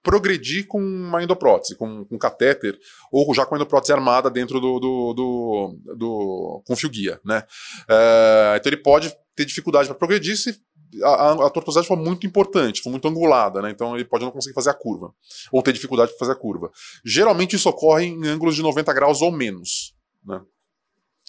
progredir 0.02 0.65
com 0.67 0.80
uma 0.80 1.22
endoprótese, 1.22 1.76
com, 1.76 2.06
um 2.10 2.17
catéter, 2.17 2.78
ou 3.12 3.34
já 3.34 3.45
com 3.45 3.56
a 3.56 3.58
endoprótese 3.58 3.91
armada 3.91 4.30
dentro 4.30 4.60
do, 4.60 4.80
do, 4.80 5.13
do, 5.13 5.95
do 5.95 6.63
com 6.65 6.76
fio 6.76 6.89
guia, 6.89 7.19
né? 7.24 7.43
É, 7.89 8.56
então 8.58 8.69
ele 8.69 8.82
pode 8.82 9.13
ter 9.36 9.45
dificuldade 9.45 9.88
para 9.88 9.98
progredir 9.98 10.38
se 10.38 10.58
a, 11.04 11.32
a, 11.45 11.50
tortuosidade 11.50 11.88
for 11.88 11.98
muito 11.98 12.26
importante, 12.26 12.82
for 12.82 12.89
muito 12.89 13.08
angulada, 13.08 13.62
né? 13.62 13.69
Então 13.69 13.95
ele 13.95 14.06
pode 14.06 14.24
não 14.24 14.32
conseguir 14.32 14.56
fazer 14.56 14.69
a 14.69 14.74
curva, 14.74 15.13
ou 15.52 15.62
ter 15.62 15.74
dificuldade 15.74 16.12
para 16.12 16.19
fazer 16.19 16.32
a 16.32 16.39
curva. 16.39 16.72
Geralmente 17.06 17.56
isso 17.56 17.69
ocorre 17.69 18.06
em 18.06 18.26
ângulos 18.28 18.56
de 18.56 18.62
90 18.62 18.93
graus 18.93 19.22
ou 19.22 19.32
menos, 19.32 19.93
né? 20.26 20.41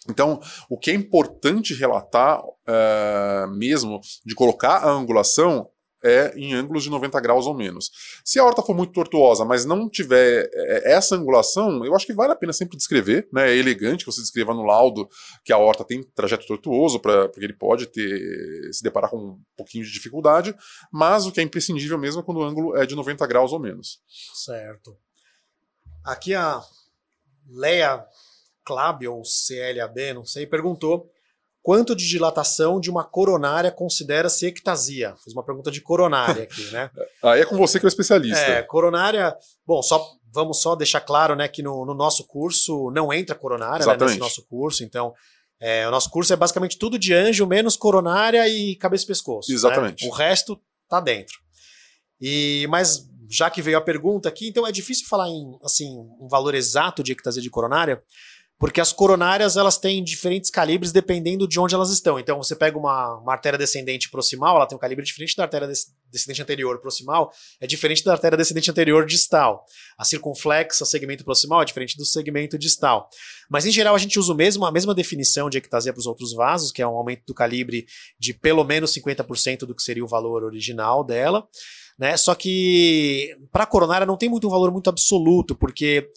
Então, 0.09 0.39
o 0.69 0.77
que 0.77 0.91
é 0.91 0.93
importante 0.95 1.73
relatar 1.73 2.43
uh, 2.43 3.47
mesmo 3.55 4.01
de 4.25 4.33
colocar 4.33 4.77
a 4.77 4.89
angulação 4.89 5.69
é 6.03 6.33
em 6.35 6.53
ângulos 6.53 6.83
de 6.83 6.89
90 6.89 7.19
graus 7.19 7.45
ou 7.45 7.53
menos. 7.53 7.91
Se 8.25 8.39
a 8.39 8.43
horta 8.43 8.63
for 8.63 8.75
muito 8.75 8.91
tortuosa, 8.91 9.45
mas 9.45 9.65
não 9.65 9.87
tiver 9.87 10.49
é, 10.51 10.93
essa 10.93 11.15
angulação, 11.15 11.85
eu 11.85 11.95
acho 11.95 12.05
que 12.05 12.13
vale 12.13 12.33
a 12.33 12.35
pena 12.35 12.51
sempre 12.51 12.77
descrever. 12.77 13.27
Né? 13.31 13.51
É 13.51 13.55
elegante 13.55 14.03
que 14.03 14.11
você 14.11 14.21
descreva 14.21 14.53
no 14.53 14.63
laudo 14.63 15.07
que 15.45 15.53
a 15.53 15.57
horta 15.57 15.83
tem 15.83 16.03
trajeto 16.15 16.47
tortuoso, 16.47 16.99
pra, 16.99 17.29
porque 17.29 17.45
ele 17.45 17.53
pode 17.53 17.85
ter 17.85 18.73
se 18.73 18.83
deparar 18.83 19.09
com 19.09 19.17
um 19.17 19.41
pouquinho 19.55 19.85
de 19.85 19.91
dificuldade, 19.91 20.55
mas 20.91 21.25
o 21.25 21.31
que 21.31 21.39
é 21.39 21.43
imprescindível 21.43 21.97
mesmo 21.97 22.21
é 22.21 22.23
quando 22.23 22.37
o 22.37 22.43
ângulo 22.43 22.75
é 22.75 22.85
de 22.85 22.95
90 22.95 23.25
graus 23.27 23.53
ou 23.53 23.59
menos. 23.59 23.99
Certo. 24.33 24.97
Aqui 26.03 26.33
a 26.33 26.61
Leia 27.47 28.03
CLAB 28.65 29.07
ou 29.07 29.21
CLAB, 29.23 30.13
não 30.13 30.25
sei, 30.25 30.45
perguntou 30.45 31.09
quanto 31.61 31.95
de 31.95 32.07
dilatação 32.07 32.79
de 32.79 32.89
uma 32.89 33.03
coronária 33.03 33.71
considera-se 33.71 34.47
ectasia? 34.47 35.15
Fiz 35.23 35.33
uma 35.33 35.43
pergunta 35.43 35.69
de 35.71 35.81
coronária 35.81 36.43
aqui, 36.43 36.63
né? 36.71 36.89
Aí 37.23 37.41
é 37.41 37.45
com 37.45 37.57
você 37.57 37.79
que 37.79 37.85
é 37.85 37.87
o 37.87 37.89
especialista. 37.89 38.39
É, 38.39 38.63
coronária, 38.63 39.35
bom, 39.65 39.81
só 39.81 40.03
vamos 40.33 40.61
só 40.61 40.75
deixar 40.75 41.01
claro, 41.01 41.35
né, 41.35 41.47
que 41.47 41.61
no, 41.61 41.85
no 41.85 41.93
nosso 41.93 42.25
curso 42.25 42.89
não 42.91 43.11
entra 43.11 43.35
coronária, 43.35 43.85
né, 43.85 43.97
nesse 43.99 44.17
nosso 44.17 44.45
curso, 44.47 44.83
então 44.83 45.13
é, 45.59 45.87
o 45.87 45.91
nosso 45.91 46.09
curso 46.09 46.31
é 46.31 46.35
basicamente 46.35 46.77
tudo 46.77 46.97
de 46.97 47.13
anjo, 47.13 47.45
menos 47.45 47.75
coronária 47.75 48.47
e 48.47 48.75
cabeça 48.77 49.03
e 49.03 49.07
pescoço. 49.07 49.49
Né? 49.49 49.55
Exatamente. 49.55 50.05
Né? 50.05 50.09
O 50.09 50.13
resto 50.13 50.59
tá 50.87 50.99
dentro. 50.99 51.37
E 52.19 52.65
mas 52.69 53.09
já 53.29 53.49
que 53.49 53.61
veio 53.61 53.77
a 53.77 53.81
pergunta 53.81 54.27
aqui, 54.27 54.47
então 54.47 54.65
é 54.65 54.71
difícil 54.71 55.07
falar 55.07 55.29
em 55.29 55.57
assim 55.63 55.97
um 56.19 56.27
valor 56.27 56.55
exato 56.55 57.03
de 57.03 57.11
ectasia 57.11 57.41
de 57.41 57.49
coronária, 57.49 58.01
porque 58.61 58.79
as 58.79 58.93
coronárias 58.93 59.57
elas 59.57 59.79
têm 59.79 60.03
diferentes 60.03 60.51
calibres 60.51 60.91
dependendo 60.91 61.47
de 61.47 61.59
onde 61.59 61.73
elas 61.73 61.89
estão. 61.89 62.19
Então 62.19 62.37
você 62.37 62.55
pega 62.55 62.77
uma, 62.77 63.17
uma 63.17 63.31
artéria 63.31 63.57
descendente 63.57 64.07
proximal, 64.07 64.55
ela 64.55 64.67
tem 64.67 64.75
um 64.75 64.79
calibre 64.79 65.03
diferente 65.03 65.35
da 65.35 65.41
artéria 65.41 65.67
descendente 66.11 66.43
anterior 66.43 66.79
proximal, 66.79 67.31
é 67.59 67.65
diferente 67.65 68.03
da 68.03 68.11
artéria 68.11 68.37
descendente 68.37 68.69
anterior 68.69 69.03
distal. 69.03 69.65
A 69.97 70.05
circunflexa, 70.05 70.85
segmento 70.85 71.23
proximal, 71.23 71.63
é 71.63 71.65
diferente 71.65 71.97
do 71.97 72.05
segmento 72.05 72.55
distal. 72.55 73.09
Mas 73.49 73.65
em 73.65 73.71
geral 73.71 73.95
a 73.95 73.97
gente 73.97 74.19
usa 74.19 74.31
o 74.31 74.35
mesmo, 74.35 74.63
a 74.63 74.71
mesma 74.71 74.93
definição 74.93 75.49
de 75.49 75.57
ectasia 75.57 75.91
para 75.91 75.99
os 75.99 76.05
outros 76.05 76.31
vasos, 76.31 76.71
que 76.71 76.83
é 76.83 76.87
um 76.87 76.95
aumento 76.95 77.23
do 77.25 77.33
calibre 77.33 77.87
de 78.19 78.31
pelo 78.31 78.63
menos 78.63 78.93
50% 78.93 79.61
do 79.65 79.73
que 79.73 79.81
seria 79.81 80.05
o 80.05 80.07
valor 80.07 80.43
original 80.43 81.03
dela. 81.03 81.47
Né? 81.97 82.15
Só 82.15 82.35
que 82.35 83.35
para 83.51 83.63
a 83.63 83.67
coronária 83.67 84.05
não 84.05 84.17
tem 84.17 84.29
muito 84.29 84.45
um 84.45 84.51
valor 84.51 84.71
muito 84.71 84.89
absoluto, 84.89 85.55
porque 85.55 86.07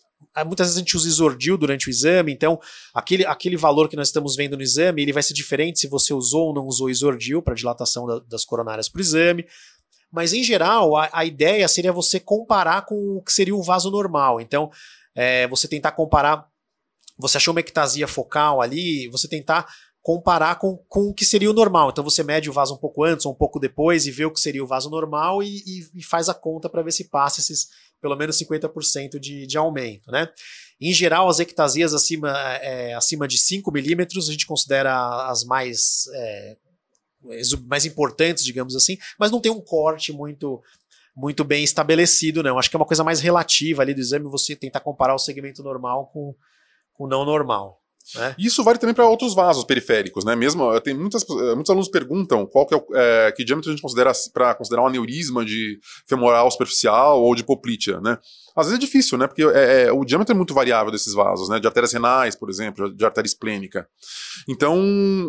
muitas 0.43 0.67
vezes 0.67 0.77
a 0.77 0.81
gente 0.81 0.97
usa 0.97 1.07
isordil 1.07 1.57
durante 1.57 1.89
o 1.89 1.91
exame, 1.91 2.33
então 2.33 2.59
aquele, 2.93 3.25
aquele 3.27 3.57
valor 3.57 3.89
que 3.89 3.97
nós 3.97 4.09
estamos 4.09 4.35
vendo 4.35 4.57
no 4.57 4.63
exame 4.63 5.03
ele 5.03 5.13
vai 5.13 5.23
ser 5.23 5.35
diferente 5.35 5.79
se 5.79 5.87
você 5.87 6.13
usou 6.13 6.49
ou 6.49 6.55
não 6.55 6.65
usou 6.65 6.91
isordil 6.91 7.43
para 7.43 7.55
dilatação 7.55 8.07
da, 8.07 8.19
das 8.21 8.45
coronárias 8.45 8.89
para 8.89 8.99
o 8.99 9.03
exame. 9.03 9.47
Mas 10.11 10.33
em 10.33 10.43
geral, 10.43 10.97
a, 10.97 11.09
a, 11.13 11.25
ideia 11.25 11.67
seria 11.69 11.93
você 11.93 12.19
comparar 12.19 12.87
com 12.87 13.17
o 13.17 13.23
que 13.23 13.33
seria 13.33 13.55
o 13.55 13.63
vaso 13.63 13.91
normal. 13.91 14.41
Então, 14.41 14.71
é, 15.15 15.47
você 15.49 15.69
tentar 15.69 15.93
comparar. 15.93 16.47
Você 17.19 17.37
achou 17.37 17.53
uma 17.53 17.61
ectasia 17.61 18.09
focal 18.09 18.61
ali, 18.61 19.09
você 19.09 19.29
tentar 19.29 19.67
comparar 20.05 20.57
com, 20.57 20.77
com 20.87 21.09
o 21.09 21.15
que 21.15 21.25
seria 21.25 21.51
o 21.51 21.55
normal. 21.55 21.89
Então 21.89 22.05
você 22.05 22.23
mede 22.23 22.51
o 22.51 22.53
vaso 22.53 22.75
um 22.75 22.77
pouco 22.77 23.03
antes 23.03 23.25
ou 23.25 23.33
um 23.33 23.35
pouco 23.35 23.59
depois 23.59 24.07
e 24.07 24.11
vê 24.11 24.27
o 24.27 24.31
que 24.31 24.39
seria 24.39 24.63
o 24.63 24.67
vaso 24.67 24.91
normal 24.91 25.43
e, 25.43 25.63
e, 25.67 25.89
e 25.95 26.03
faz 26.03 26.29
a 26.29 26.35
conta 26.35 26.69
para 26.69 26.83
ver 26.83 26.93
se 26.93 27.09
passa 27.09 27.41
esses 27.41 27.69
pelo 28.05 28.17
menos 28.17 28.37
50% 28.37 29.19
de, 29.19 29.47
de 29.47 29.57
aumento. 29.57 30.13
Né? 30.13 30.29
Em 30.79 30.93
geral, 30.93 31.27
as 31.27 31.41
ectasias 31.41 31.95
acima, 31.95 32.31
é, 32.57 32.93
acima 32.93 33.27
de 33.27 33.39
5 33.39 33.73
milímetros 33.73 34.29
a 34.29 34.33
gente 34.33 34.47
considera 34.47 35.27
as 35.27 35.43
mais, 35.43 36.05
é, 36.13 36.57
mais 37.67 37.87
importantes, 37.87 38.45
digamos 38.45 38.77
assim, 38.77 38.99
mas 39.19 39.31
não 39.31 39.41
tem 39.41 39.51
um 39.51 39.61
corte 39.61 40.13
muito 40.13 40.63
muito 41.17 41.45
bem 41.45 41.63
estabelecido, 41.63 42.43
não. 42.43 42.59
Acho 42.59 42.69
que 42.69 42.75
é 42.75 42.79
uma 42.79 42.85
coisa 42.85 43.05
mais 43.05 43.21
relativa 43.21 43.83
ali 43.83 43.95
do 43.95 44.01
exame, 44.01 44.29
você 44.29 44.57
tentar 44.57 44.81
comparar 44.81 45.15
o 45.15 45.19
segmento 45.19 45.63
normal 45.63 46.09
com 46.13 46.35
o 46.99 47.07
não 47.07 47.25
normal. 47.25 47.81
Né? 48.15 48.35
Isso 48.39 48.63
vale 48.63 48.79
também 48.79 48.95
para 48.95 49.07
outros 49.07 49.35
vasos 49.35 49.65
periféricos, 49.65 50.25
né? 50.25 50.37
Mesmo 50.37 50.79
tem 50.81 50.95
muitas, 50.95 51.23
eh, 51.23 51.55
muitos 51.55 51.71
alunos 51.71 51.89
perguntam 51.89 52.47
qual 52.47 52.67
que 52.67 52.75
é, 52.75 52.77
o, 52.77 52.87
é 52.95 53.33
que 53.33 53.45
diâmetro 53.45 53.71
a 53.71 53.73
gente 53.73 53.83
considera 53.83 54.13
para 54.33 54.55
considerar 54.55 54.83
um 54.83 54.87
aneurisma 54.87 55.45
de 55.45 55.79
femoral 56.07 56.51
superficial 56.51 57.23
ou 57.23 57.35
de 57.35 57.43
poplítea, 57.43 58.01
né? 58.01 58.19
Às 58.57 58.67
vezes 58.67 58.79
é 58.79 58.81
difícil, 58.81 59.19
né? 59.19 59.27
Porque 59.27 59.43
é, 59.43 59.83
é, 59.83 59.93
o 59.93 60.05
diâmetro 60.05 60.33
é 60.33 60.37
muito 60.37 60.55
variável 60.55 60.93
desses 60.93 61.13
vasos, 61.13 61.49
né? 61.49 61.59
De 61.59 61.67
artérias 61.67 61.93
renais, 61.93 62.37
por 62.37 62.49
exemplo, 62.49 62.95
de 62.95 63.05
artéria 63.05 63.27
esplênica. 63.27 63.89
Então, 64.49 64.79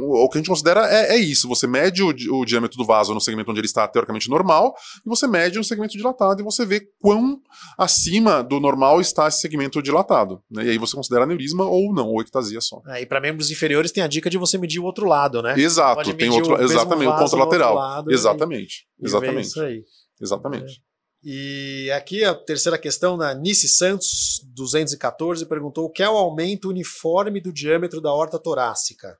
o 0.03 0.29
que 0.29 0.37
a 0.37 0.39
gente 0.39 0.49
considera 0.49 0.87
é, 0.87 1.15
é 1.15 1.17
isso. 1.17 1.47
Você 1.47 1.65
mede 1.65 2.03
o, 2.03 2.09
o, 2.09 2.45
diâmetro 2.45 2.77
do 2.77 2.85
vaso 2.85 3.13
no 3.13 3.21
segmento 3.21 3.49
onde 3.49 3.59
ele 3.59 3.67
está 3.67 3.87
teoricamente 3.87 4.29
normal, 4.29 4.75
e 5.03 5.09
você 5.09 5.27
mede 5.27 5.57
no 5.57 5.63
segmento 5.63 5.97
dilatado, 5.97 6.41
e 6.41 6.43
você 6.43 6.65
vê 6.65 6.87
quão 6.99 7.39
acima 7.77 8.43
do 8.43 8.59
normal 8.59 9.01
está 9.01 9.27
esse 9.27 9.39
segmento 9.39 9.81
dilatado. 9.81 10.39
Né? 10.51 10.65
E 10.65 10.69
aí 10.71 10.77
você 10.77 10.95
considera 10.95 11.23
aneurisma 11.23 11.65
ou 11.65 11.93
não, 11.93 12.09
ou 12.09 12.21
ectasia 12.21 12.61
só. 12.67 12.81
É, 12.87 13.01
e 13.01 13.05
para 13.05 13.21
membros 13.21 13.51
inferiores 13.51 13.91
tem 13.91 14.03
a 14.03 14.07
dica 14.07 14.29
de 14.29 14.37
você 14.37 14.57
medir 14.57 14.79
o 14.79 14.83
outro 14.83 15.05
lado, 15.05 15.41
né? 15.41 15.57
Exato, 15.59 16.13
tem 16.13 16.29
outro, 16.29 16.61
exatamente, 16.61 17.09
o 17.09 17.17
contralateral. 17.17 18.05
Exatamente, 18.09 18.87
e, 18.99 19.05
exatamente. 19.05 19.47
isso 19.47 19.61
aí. 19.61 19.83
Exatamente. 20.21 20.81
É. 20.81 20.95
E 21.27 21.89
aqui 21.91 22.23
a 22.23 22.35
terceira 22.35 22.77
questão 22.77 23.17
da 23.17 23.33
Nice 23.33 23.67
Santos, 23.67 24.41
214, 24.53 25.45
perguntou 25.47 25.85
o 25.85 25.89
que 25.89 26.03
é 26.03 26.09
o 26.09 26.15
aumento 26.15 26.69
uniforme 26.69 27.41
do 27.41 27.51
diâmetro 27.51 27.99
da 27.99 28.13
horta 28.13 28.37
torácica? 28.37 29.17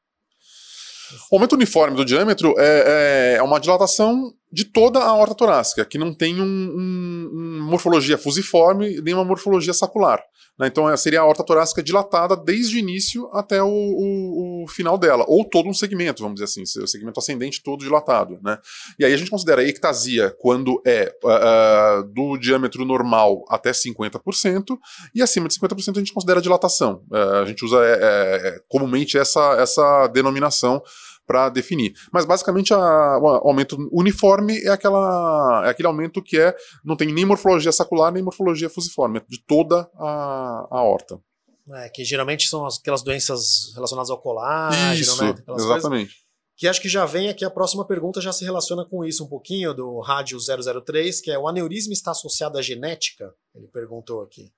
O 1.31 1.35
aumento 1.35 1.53
uniforme 1.53 1.95
do 1.95 2.05
diâmetro 2.05 2.53
é, 2.59 3.33
é, 3.33 3.37
é 3.37 3.43
uma 3.43 3.59
dilatação 3.59 4.31
de 4.51 4.65
toda 4.65 4.99
a 4.99 5.13
horta 5.15 5.35
torácica, 5.35 5.85
que 5.85 5.97
não 5.97 6.13
tem 6.13 6.35
uma 6.35 6.45
um, 6.45 7.29
um 7.33 7.63
morfologia 7.69 8.17
fusiforme 8.17 9.01
nem 9.01 9.13
uma 9.13 9.25
morfologia 9.25 9.73
sacular. 9.73 10.21
Né? 10.59 10.67
Então 10.67 10.89
é, 10.89 10.95
seria 10.95 11.21
a 11.21 11.25
horta 11.25 11.43
torácica 11.43 11.83
dilatada 11.83 12.35
desde 12.35 12.77
o 12.77 12.79
início 12.79 13.29
até 13.33 13.61
o, 13.61 13.67
o, 13.67 14.63
o, 14.63 14.67
final 14.67 14.97
dela, 14.97 15.25
ou 15.27 15.43
todo 15.43 15.67
um 15.67 15.73
segmento, 15.73 16.23
vamos 16.23 16.39
dizer 16.39 16.45
assim, 16.45 16.81
o 16.81 16.87
segmento 16.87 17.19
ascendente 17.19 17.61
todo 17.61 17.83
dilatado. 17.83 18.39
Né? 18.43 18.57
E 18.97 19.05
aí 19.05 19.13
a 19.13 19.17
gente 19.17 19.29
considera 19.29 19.61
a 19.61 19.65
ectasia 19.65 20.35
quando 20.39 20.81
é 20.85 21.13
uh, 21.23 22.03
do 22.03 22.37
diâmetro 22.37 22.85
normal 22.85 23.43
até 23.49 23.71
50%, 23.71 24.77
e 25.13 25.21
acima 25.21 25.47
de 25.47 25.59
50% 25.59 25.95
a 25.95 25.99
gente 25.99 26.13
considera 26.13 26.41
dilatação. 26.41 27.03
Uh, 27.11 27.41
a 27.43 27.45
gente 27.45 27.63
usa 27.63 27.75
comumente 28.67 29.17
essa, 29.17 29.55
essa 29.59 30.07
denominação 30.07 30.81
para 31.25 31.49
definir. 31.49 31.93
Mas 32.11 32.25
basicamente 32.25 32.73
a, 32.73 32.77
o 32.77 33.27
aumento 33.47 33.77
uniforme 33.91 34.59
é, 34.63 34.69
aquela, 34.69 35.63
é 35.65 35.69
aquele 35.69 35.87
aumento 35.87 36.21
que 36.21 36.39
é 36.39 36.55
não 36.83 36.95
tem 36.95 37.11
nem 37.11 37.25
morfologia 37.25 37.71
sacular 37.71 38.11
nem 38.11 38.23
morfologia 38.23 38.69
fusiforme, 38.69 39.19
é 39.19 39.23
de 39.27 39.43
toda 39.45 39.89
a, 39.95 40.67
a 40.69 40.83
horta. 40.83 41.19
É, 41.73 41.89
que 41.89 42.03
geralmente 42.03 42.47
são 42.47 42.65
aquelas 42.67 43.01
doenças 43.01 43.73
relacionadas 43.73 44.11
ao 44.11 44.21
colágeno, 44.21 44.93
isso, 44.93 45.23
né? 45.23 45.33
exatamente. 45.57 46.13
Coisas, 46.13 46.25
que 46.57 46.67
acho 46.67 46.81
que 46.81 46.87
já 46.87 47.05
vem 47.05 47.27
aqui 47.27 47.43
a 47.43 47.49
próxima 47.49 47.85
pergunta, 47.85 48.21
já 48.21 48.31
se 48.31 48.45
relaciona 48.45 48.85
com 48.85 49.03
isso 49.03 49.25
um 49.25 49.27
pouquinho, 49.27 49.73
do 49.73 49.99
rádio 49.99 50.37
003, 50.39 51.19
que 51.19 51.29
é 51.31 51.37
o 51.37 51.47
aneurisma 51.47 51.91
está 51.91 52.11
associado 52.11 52.57
à 52.57 52.61
genética? 52.61 53.33
Ele 53.53 53.67
perguntou 53.67 54.21
aqui. 54.21 54.53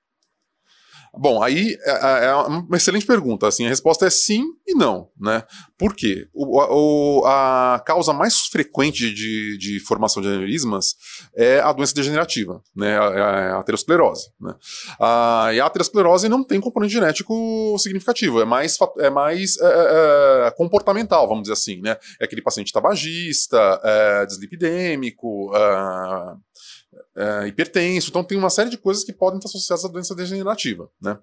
Bom, 1.13 1.41
aí 1.41 1.78
é, 1.82 1.91
é, 1.91 2.26
é 2.26 2.34
uma 2.36 2.78
excelente 2.78 3.06
pergunta. 3.06 3.48
Assim, 3.48 3.65
a 3.65 3.70
resposta 3.70 4.06
é 4.06 4.10
sim 4.10 4.43
e 4.65 4.74
não, 4.74 5.10
né? 5.20 5.43
Por 5.78 5.96
quê? 5.96 6.28
O, 6.34 6.60
o, 6.60 7.26
a 7.26 7.82
causa 7.86 8.13
mais 8.13 8.48
frequente 8.48 9.13
de, 9.13 9.58
de, 9.58 9.80
formação 9.80 10.22
de 10.22 10.28
aneurismas 10.28 10.96
é 11.36 11.60
a 11.60 11.72
doença 11.72 11.93
degenerativa, 11.93 12.62
né? 12.76 12.98
A, 12.98 13.56
a 13.56 13.60
aterosclerose. 13.60 14.30
Né? 14.39 14.54
A, 15.00 15.50
e 15.54 15.60
a 15.60 15.65
aterosclerose 15.65 16.30
não 16.30 16.43
tem 16.43 16.60
componente 16.60 16.93
genético 16.93 17.76
significativo, 17.80 18.41
é 18.41 18.46
mais, 18.46 18.78
é 19.00 19.10
mais 19.10 19.58
é, 19.60 20.48
é, 20.48 20.52
comportamental, 20.52 21.28
vamos 21.28 21.43
dizer 21.43 21.54
assim, 21.54 21.82
né? 21.82 21.98
É 22.20 22.26
aquele 22.26 22.41
paciente 22.41 22.74
tabagista, 22.74 23.80
é, 23.84 24.26
dislipidêmico, 24.26 25.52
é, 27.18 27.48
hipertenso. 27.48 28.10
Então 28.10 28.24
tem 28.24 28.38
uma 28.38 28.50
série 28.50 28.70
de 28.70 28.78
coisas 28.78 29.04
que 29.04 29.12
podem 29.12 29.40
estar 29.40 29.50
associadas 29.50 29.84
à 29.84 29.88
doença 29.88 30.16
degenerativa, 30.16 30.90
né? 31.02 31.18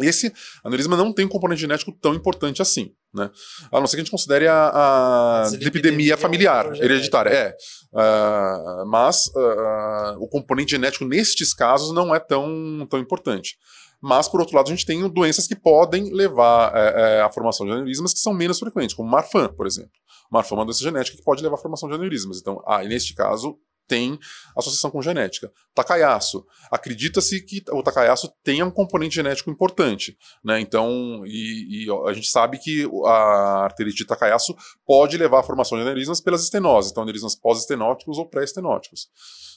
Esse 0.00 0.32
aneurisma 0.64 0.96
não 0.96 1.12
tem 1.12 1.24
um 1.24 1.28
componente 1.28 1.60
genético 1.60 1.92
tão 1.92 2.14
importante 2.14 2.60
assim, 2.60 2.92
né? 3.14 3.30
A 3.70 3.78
não 3.78 3.86
ser 3.86 3.96
que 3.96 4.00
a 4.00 4.04
gente 4.04 4.10
considere 4.10 4.48
a, 4.48 4.70
a 4.74 5.50
lipidemia 5.52 6.16
familiar, 6.16 6.74
hereditária. 6.82 7.30
É. 7.30 7.56
Uh, 7.92 8.86
mas 8.86 9.26
uh, 9.28 10.16
o 10.18 10.26
componente 10.26 10.72
genético 10.72 11.04
nestes 11.04 11.54
casos 11.54 11.94
não 11.94 12.12
é 12.12 12.18
tão, 12.18 12.84
tão 12.90 12.98
importante. 12.98 13.56
Mas, 14.02 14.28
por 14.28 14.40
outro 14.40 14.56
lado, 14.56 14.66
a 14.66 14.70
gente 14.70 14.84
tem 14.84 15.08
doenças 15.08 15.46
que 15.46 15.54
podem 15.54 16.12
levar 16.12 16.76
é, 16.76 17.18
é, 17.18 17.22
à 17.22 17.30
formação 17.30 17.64
de 17.64 17.72
aneurismas 17.72 18.12
que 18.12 18.18
são 18.18 18.34
menos 18.34 18.58
frequentes, 18.58 18.94
como 18.94 19.08
Marfan, 19.08 19.48
por 19.54 19.66
exemplo. 19.66 19.92
Marfan 20.30 20.56
é 20.56 20.58
uma 20.58 20.64
doença 20.66 20.82
genética 20.82 21.16
que 21.16 21.22
pode 21.22 21.42
levar 21.42 21.54
à 21.54 21.58
formação 21.58 21.88
de 21.88 21.94
aneurismas. 21.94 22.38
Então, 22.38 22.62
ah, 22.66 22.82
neste 22.82 23.14
caso, 23.14 23.56
tem 23.86 24.18
associação 24.56 24.90
com 24.90 25.02
genética. 25.02 25.52
Takayuki. 25.74 26.44
Acredita-se 26.70 27.40
que 27.44 27.62
o 27.70 27.82
Takayuki 27.82 28.28
tenha 28.42 28.64
um 28.64 28.70
componente 28.70 29.14
genético 29.14 29.50
importante. 29.50 30.16
Né? 30.44 30.60
Então, 30.60 31.22
e, 31.26 31.84
e, 31.84 32.08
a 32.08 32.12
gente 32.12 32.28
sabe 32.28 32.58
que 32.58 32.88
a 33.06 33.64
arterite 33.64 33.98
de 33.98 34.06
Takayuki 34.06 34.54
pode 34.86 35.16
levar 35.16 35.40
à 35.40 35.42
formação 35.42 35.76
de 35.78 35.82
aneurismas 35.82 36.20
pelas 36.20 36.42
estenoses, 36.42 36.90
então 36.90 37.02
aneurismas 37.02 37.34
pós-estenóticos 37.34 38.18
ou 38.18 38.28
pré-estenóticos. 38.28 39.08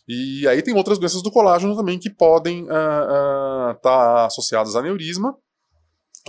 E 0.07 0.47
aí 0.47 0.61
tem 0.61 0.73
outras 0.73 0.97
doenças 0.97 1.21
do 1.21 1.31
colágeno 1.31 1.75
também 1.75 1.99
que 1.99 2.09
podem 2.09 2.63
estar 2.63 3.71
uh, 3.71 3.71
uh, 3.71 3.81
tá 3.81 4.25
associadas 4.25 4.75
a 4.75 4.79
aneurisma, 4.79 5.35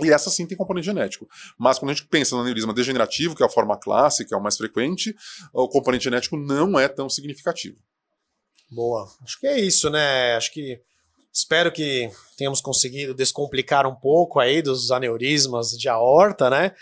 e 0.05 0.11
essa 0.11 0.29
sim 0.29 0.45
tem 0.45 0.57
componente 0.57 0.85
genético. 0.85 1.27
Mas 1.57 1.79
quando 1.79 1.91
a 1.91 1.93
gente 1.93 2.07
pensa 2.07 2.35
no 2.35 2.41
aneurisma 2.41 2.73
degenerativo, 2.73 3.35
que 3.35 3.43
é 3.43 3.45
a 3.45 3.49
forma 3.49 3.77
clássica, 3.77 4.35
é 4.35 4.37
o 4.37 4.41
mais 4.41 4.57
frequente, 4.57 5.15
o 5.53 5.67
componente 5.67 6.05
genético 6.05 6.37
não 6.37 6.79
é 6.79 6.87
tão 6.87 7.09
significativo. 7.09 7.77
Boa. 8.71 9.07
Acho 9.23 9.39
que 9.39 9.47
é 9.47 9.59
isso, 9.59 9.89
né? 9.89 10.35
Acho 10.35 10.51
que 10.53 10.79
espero 11.33 11.71
que 11.71 12.09
tenhamos 12.37 12.61
conseguido 12.61 13.13
descomplicar 13.13 13.87
um 13.87 13.95
pouco 13.95 14.39
aí 14.39 14.61
dos 14.61 14.91
aneurismas 14.91 15.71
de 15.71 15.89
aorta, 15.89 16.49
né? 16.49 16.73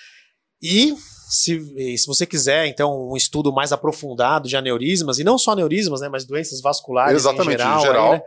E 0.61 0.95
se, 1.29 1.97
se 1.97 2.07
você 2.07 2.25
quiser, 2.25 2.67
então, 2.67 3.09
um 3.11 3.17
estudo 3.17 3.51
mais 3.51 3.71
aprofundado 3.71 4.47
de 4.47 4.55
aneurismas, 4.55 5.19
e 5.19 5.23
não 5.23 5.37
só 5.37 5.51
aneurismas, 5.51 6.01
né, 6.01 6.09
mas 6.09 6.25
doenças 6.25 6.61
vasculares 6.61 7.15
Exatamente, 7.15 7.55
em 7.55 7.57
geral. 7.57 7.79
Em 7.79 7.81
geral. 7.81 8.11
Aí, 8.13 8.19
né? 8.19 8.23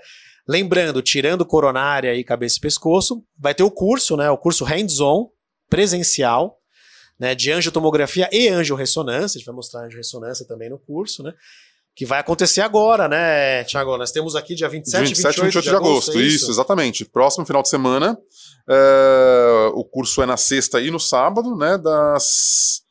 Lembrando, 0.49 1.03
tirando 1.03 1.47
coronária 1.47 2.15
e 2.15 2.25
cabeça 2.25 2.59
e 2.59 2.61
pescoço, 2.61 3.23
vai 3.39 3.55
ter 3.55 3.63
o 3.63 3.71
curso, 3.71 4.17
né, 4.17 4.31
o 4.31 4.39
curso 4.39 4.65
hands-on, 4.65 5.29
presencial, 5.69 6.59
né, 7.19 7.35
de 7.35 7.53
angiotomografia 7.53 8.29
e 8.33 8.49
angiorressonância, 8.49 9.37
a 9.37 9.39
gente 9.39 9.47
vai 9.47 9.55
mostrar 9.55 9.83
angiorressonância 9.83 10.47
também 10.47 10.71
no 10.71 10.79
curso, 10.79 11.23
né? 11.23 11.35
que 11.95 12.07
vai 12.07 12.21
acontecer 12.21 12.63
agora, 12.63 13.09
né, 13.09 13.65
Tiago? 13.65 13.97
Nós 13.99 14.11
temos 14.11 14.35
aqui 14.35 14.55
dia 14.55 14.69
27, 14.69 15.09
27 15.09 15.23
e 15.23 15.43
28, 15.43 15.53
28 15.53 15.65
de, 15.65 15.77
agosto. 15.77 16.13
É 16.13 16.23
isso? 16.23 16.37
isso? 16.37 16.51
exatamente. 16.51 17.05
Próximo 17.05 17.45
final 17.45 17.63
de 17.63 17.69
semana. 17.69 18.17
É, 18.69 19.71
o 19.75 19.85
curso 19.85 20.23
é 20.23 20.27
na 20.27 20.37
sexta 20.37 20.81
e 20.81 20.91
no 20.91 21.01
sábado, 21.01 21.55
né? 21.57 21.77
Das. 21.77 22.83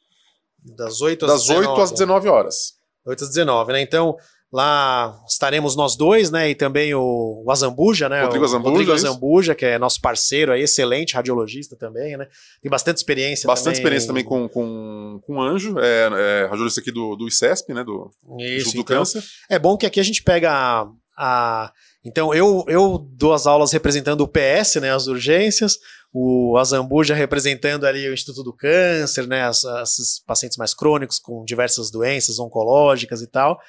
Das 0.75 1.01
8 1.01 1.25
às, 1.25 1.31
das 1.31 1.49
8 1.49 1.59
19. 1.61 1.81
às 1.81 1.91
19 1.91 2.29
horas. 2.29 2.73
8 3.05 3.23
às 3.23 3.29
19, 3.29 3.73
né? 3.73 3.81
Então, 3.81 4.15
Lá 4.51 5.15
estaremos 5.27 5.75
nós 5.75 5.95
dois, 5.95 6.31
né? 6.31 6.49
E 6.49 6.55
também 6.55 6.91
o, 6.95 7.43
o 7.45 7.51
Azambuja, 7.51 8.09
né? 8.09 8.23
Rodrigo 8.23 8.45
Azambuja. 8.45 8.71
Rodrigo 8.71 8.91
Azambuja, 8.93 9.55
que 9.55 9.65
é 9.65 9.77
nosso 9.77 10.01
parceiro 10.01 10.51
aí, 10.51 10.63
excelente 10.63 11.13
radiologista 11.13 11.75
também, 11.75 12.17
né? 12.17 12.27
Tem 12.59 12.69
bastante 12.69 12.97
experiência 12.97 13.45
Bastante 13.45 13.75
também. 13.75 13.79
experiência 13.79 14.07
também 14.07 14.23
com, 14.23 14.49
com, 14.49 15.19
com 15.21 15.35
o 15.35 15.41
Anjo, 15.41 15.77
é, 15.77 16.09
é 16.11 16.41
radiologista 16.45 16.81
aqui 16.81 16.91
do, 16.91 17.15
do 17.15 17.27
ICESP, 17.27 17.75
né? 17.75 17.83
Do, 17.83 18.09
Isso, 18.39 18.73
do 18.73 18.81
então, 18.81 18.97
Câncer. 18.97 19.23
É 19.47 19.59
bom 19.59 19.77
que 19.77 19.85
aqui 19.85 19.99
a 19.99 20.03
gente 20.03 20.23
pega 20.23 20.51
a, 20.51 20.89
a 21.15 21.71
então 22.03 22.33
eu, 22.33 22.63
eu 22.67 22.97
dou 22.97 23.33
as 23.33 23.45
aulas 23.45 23.71
representando 23.71 24.21
o 24.21 24.27
PS, 24.27 24.75
né, 24.81 24.91
as 24.91 25.05
urgências, 25.05 25.77
o 26.11 26.57
Azambuja 26.57 27.13
representando 27.13 27.85
ali 27.85 28.07
o 28.07 28.13
Instituto 28.13 28.43
do 28.43 28.53
Câncer, 28.53 29.27
né, 29.27 29.43
as, 29.43 29.63
esses 29.63 30.23
pacientes 30.25 30.57
mais 30.57 30.73
crônicos 30.73 31.19
com 31.19 31.43
diversas 31.43 31.91
doenças 31.91 32.39
oncológicas 32.39 33.21
e 33.21 33.27
tal. 33.27 33.59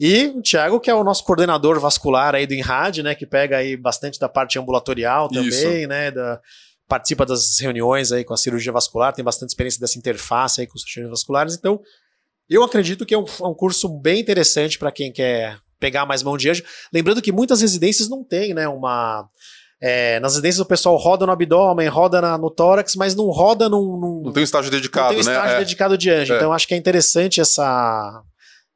E 0.00 0.26
o 0.28 0.40
Thiago, 0.40 0.78
que 0.78 0.88
é 0.88 0.94
o 0.94 1.02
nosso 1.02 1.24
coordenador 1.24 1.80
vascular 1.80 2.34
aí 2.34 2.46
do 2.46 2.54
INRAD, 2.54 3.02
né? 3.02 3.14
Que 3.14 3.26
pega 3.26 3.56
aí 3.56 3.76
bastante 3.76 4.18
da 4.18 4.28
parte 4.28 4.58
ambulatorial 4.58 5.28
também, 5.28 5.48
Isso. 5.48 5.88
né? 5.88 6.10
Da, 6.10 6.40
participa 6.88 7.26
das 7.26 7.58
reuniões 7.58 8.10
aí 8.10 8.24
com 8.24 8.32
a 8.32 8.36
cirurgia 8.36 8.72
vascular, 8.72 9.12
tem 9.12 9.24
bastante 9.24 9.50
experiência 9.50 9.80
dessa 9.80 9.98
interface 9.98 10.60
aí 10.60 10.66
com 10.66 10.74
os 10.74 10.82
cirurgiões 10.82 11.10
vasculares. 11.10 11.54
Então, 11.54 11.80
eu 12.48 12.64
acredito 12.64 13.04
que 13.04 13.14
é 13.14 13.18
um, 13.18 13.26
é 13.40 13.46
um 13.46 13.54
curso 13.54 13.88
bem 13.88 14.20
interessante 14.20 14.78
para 14.78 14.90
quem 14.90 15.12
quer 15.12 15.58
pegar 15.78 16.06
mais 16.06 16.22
mão 16.22 16.36
de 16.36 16.48
anjo. 16.48 16.64
Lembrando 16.92 17.20
que 17.20 17.30
muitas 17.30 17.60
residências 17.60 18.08
não 18.08 18.24
têm, 18.24 18.54
né? 18.54 18.66
Uma. 18.66 19.28
É, 19.80 20.18
nas 20.18 20.32
residências 20.32 20.60
o 20.60 20.66
pessoal 20.66 20.96
roda 20.96 21.24
no 21.24 21.30
abdômen, 21.30 21.86
roda 21.86 22.20
na, 22.20 22.36
no 22.36 22.50
tórax, 22.50 22.96
mas 22.96 23.14
não 23.14 23.26
roda 23.26 23.68
num, 23.68 23.96
num, 23.96 24.22
Não 24.24 24.32
tem 24.32 24.40
um 24.40 24.44
estágio 24.44 24.72
dedicado, 24.72 25.04
não 25.04 25.10
tem 25.10 25.18
um 25.18 25.20
estágio 25.20 25.52
né? 25.52 25.58
dedicado 25.58 25.94
é. 25.94 25.96
de 25.96 26.10
anjo. 26.10 26.32
É. 26.32 26.36
Então 26.36 26.52
acho 26.52 26.66
que 26.66 26.74
é 26.74 26.76
interessante 26.76 27.40
essa, 27.40 28.20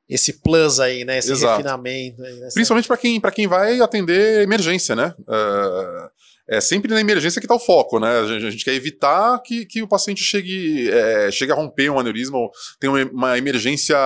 esse 0.09 0.41
plus 0.41 0.81
aí, 0.81 1.05
né? 1.05 1.19
Esse 1.19 1.33
Exato. 1.33 1.57
refinamento. 1.57 2.23
Aí, 2.23 2.43
essa... 2.43 2.55
Principalmente 2.55 2.87
para 2.87 2.97
quem, 2.97 3.21
quem 3.21 3.47
vai 3.47 3.81
atender 3.81 4.43
emergência, 4.43 4.95
né? 4.95 5.15
Uh, 5.21 6.11
é 6.49 6.61
sempre 6.61 6.93
na 6.93 7.01
emergência 7.01 7.41
que 7.41 7.47
está 7.47 7.55
o 7.55 7.61
foco, 7.61 7.99
né? 7.99 8.19
A 8.19 8.27
gente, 8.27 8.47
a 8.47 8.51
gente, 8.51 8.65
quer 8.65 8.75
evitar 8.75 9.41
que, 9.43 9.65
que 9.65 9.83
o 9.83 9.89
paciente 9.89 10.23
chegue, 10.23 10.91
é, 10.91 11.31
chegue 11.31 11.53
a 11.53 11.55
romper 11.55 11.89
um 11.89 11.99
aneurisma 11.99 12.37
ou 12.37 12.51
tenha 12.81 12.93
uma, 12.93 13.05
uma 13.05 13.39
emergência, 13.39 13.97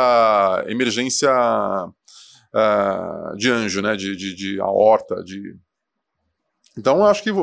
emergência 0.66 1.30
uh, 2.54 3.36
de 3.36 3.50
anjo, 3.50 3.80
né? 3.80 3.96
De, 3.96 4.14
de, 4.14 4.34
de 4.34 4.60
aorta, 4.60 5.22
de 5.24 5.56
então, 6.78 6.98
eu 6.98 7.06
acho 7.06 7.22
que 7.22 7.30
o, 7.30 7.38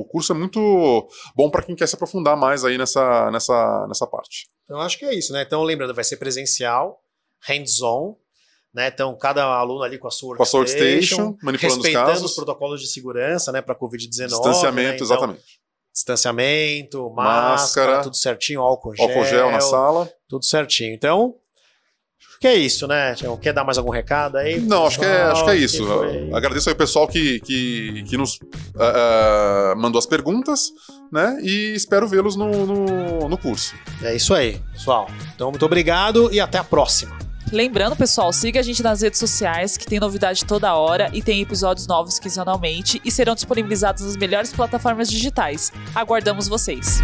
o, 0.00 0.04
curso 0.06 0.32
é 0.32 0.34
muito 0.34 1.08
bom 1.36 1.50
para 1.50 1.62
quem 1.62 1.76
quer 1.76 1.86
se 1.86 1.94
aprofundar 1.94 2.36
mais 2.36 2.64
aí 2.64 2.78
nessa, 2.78 3.30
nessa, 3.30 3.86
nessa 3.86 4.06
parte. 4.06 4.48
Então, 4.64 4.80
acho 4.80 4.98
que 4.98 5.04
é 5.04 5.14
isso, 5.14 5.32
né? 5.32 5.42
Então, 5.42 5.62
lembrando, 5.62 5.92
vai 5.94 6.04
ser 6.04 6.16
presencial, 6.16 7.01
hands-on, 7.42 8.16
né? 8.74 8.88
Então, 8.88 9.14
cada 9.16 9.44
aluno 9.44 9.82
ali 9.82 9.98
com 9.98 10.08
a 10.08 10.10
sua 10.10 10.36
workstation, 10.36 10.56
com 10.56 10.58
workstation 10.58 11.38
manipulando 11.42 11.82
respeitando 11.82 12.24
os, 12.24 12.30
os 12.30 12.34
protocolos 12.34 12.80
de 12.80 12.86
segurança, 12.86 13.52
né, 13.52 13.60
para 13.60 13.74
COVID-19. 13.74 14.28
Distanciamento, 14.28 14.88
né? 14.88 14.94
então, 14.94 15.06
exatamente. 15.06 15.62
Distanciamento, 15.92 17.10
máscara, 17.10 17.50
máscara, 17.50 18.02
tudo 18.02 18.16
certinho, 18.16 18.62
álcool 18.62 18.96
gel. 18.96 19.06
Álcool 19.06 19.24
gel 19.26 19.50
na 19.50 19.60
sala. 19.60 20.10
Tudo 20.26 20.46
certinho. 20.46 20.94
Então, 20.94 21.34
acho 22.26 22.38
que 22.38 22.46
é 22.46 22.54
isso, 22.54 22.86
né? 22.86 23.14
Quer 23.42 23.52
dar 23.52 23.62
mais 23.62 23.76
algum 23.76 23.90
recado 23.90 24.38
aí? 24.38 24.58
Não, 24.58 24.86
acho 24.86 24.98
que 24.98 25.04
é, 25.04 25.22
acho 25.24 25.44
que 25.44 25.50
é 25.50 25.56
isso. 25.56 25.84
Que 25.84 26.34
Agradeço 26.34 26.70
aí 26.70 26.72
o 26.72 26.78
pessoal 26.78 27.06
que, 27.06 27.40
que, 27.40 28.04
que 28.08 28.16
nos 28.16 28.36
uh, 28.36 29.74
uh, 29.74 29.76
mandou 29.76 29.98
as 29.98 30.06
perguntas, 30.06 30.70
né? 31.12 31.38
E 31.42 31.74
espero 31.74 32.08
vê-los 32.08 32.36
no, 32.36 32.64
no, 32.64 33.28
no 33.28 33.36
curso. 33.36 33.74
É 34.02 34.16
isso 34.16 34.32
aí, 34.32 34.58
pessoal. 34.72 35.10
Então, 35.34 35.50
muito 35.50 35.66
obrigado 35.66 36.32
e 36.32 36.40
até 36.40 36.56
a 36.56 36.64
próxima. 36.64 37.31
Lembrando, 37.52 37.94
pessoal, 37.94 38.32
siga 38.32 38.60
a 38.60 38.62
gente 38.62 38.82
nas 38.82 39.02
redes 39.02 39.20
sociais, 39.20 39.76
que 39.76 39.84
tem 39.84 40.00
novidade 40.00 40.42
toda 40.42 40.74
hora 40.74 41.10
e 41.12 41.20
tem 41.20 41.42
episódios 41.42 41.86
novos 41.86 42.18
quinzenalmente 42.18 42.98
e 43.04 43.10
serão 43.10 43.34
disponibilizados 43.34 44.02
nas 44.06 44.16
melhores 44.16 44.54
plataformas 44.54 45.06
digitais. 45.10 45.70
Aguardamos 45.94 46.48
vocês. 46.48 47.02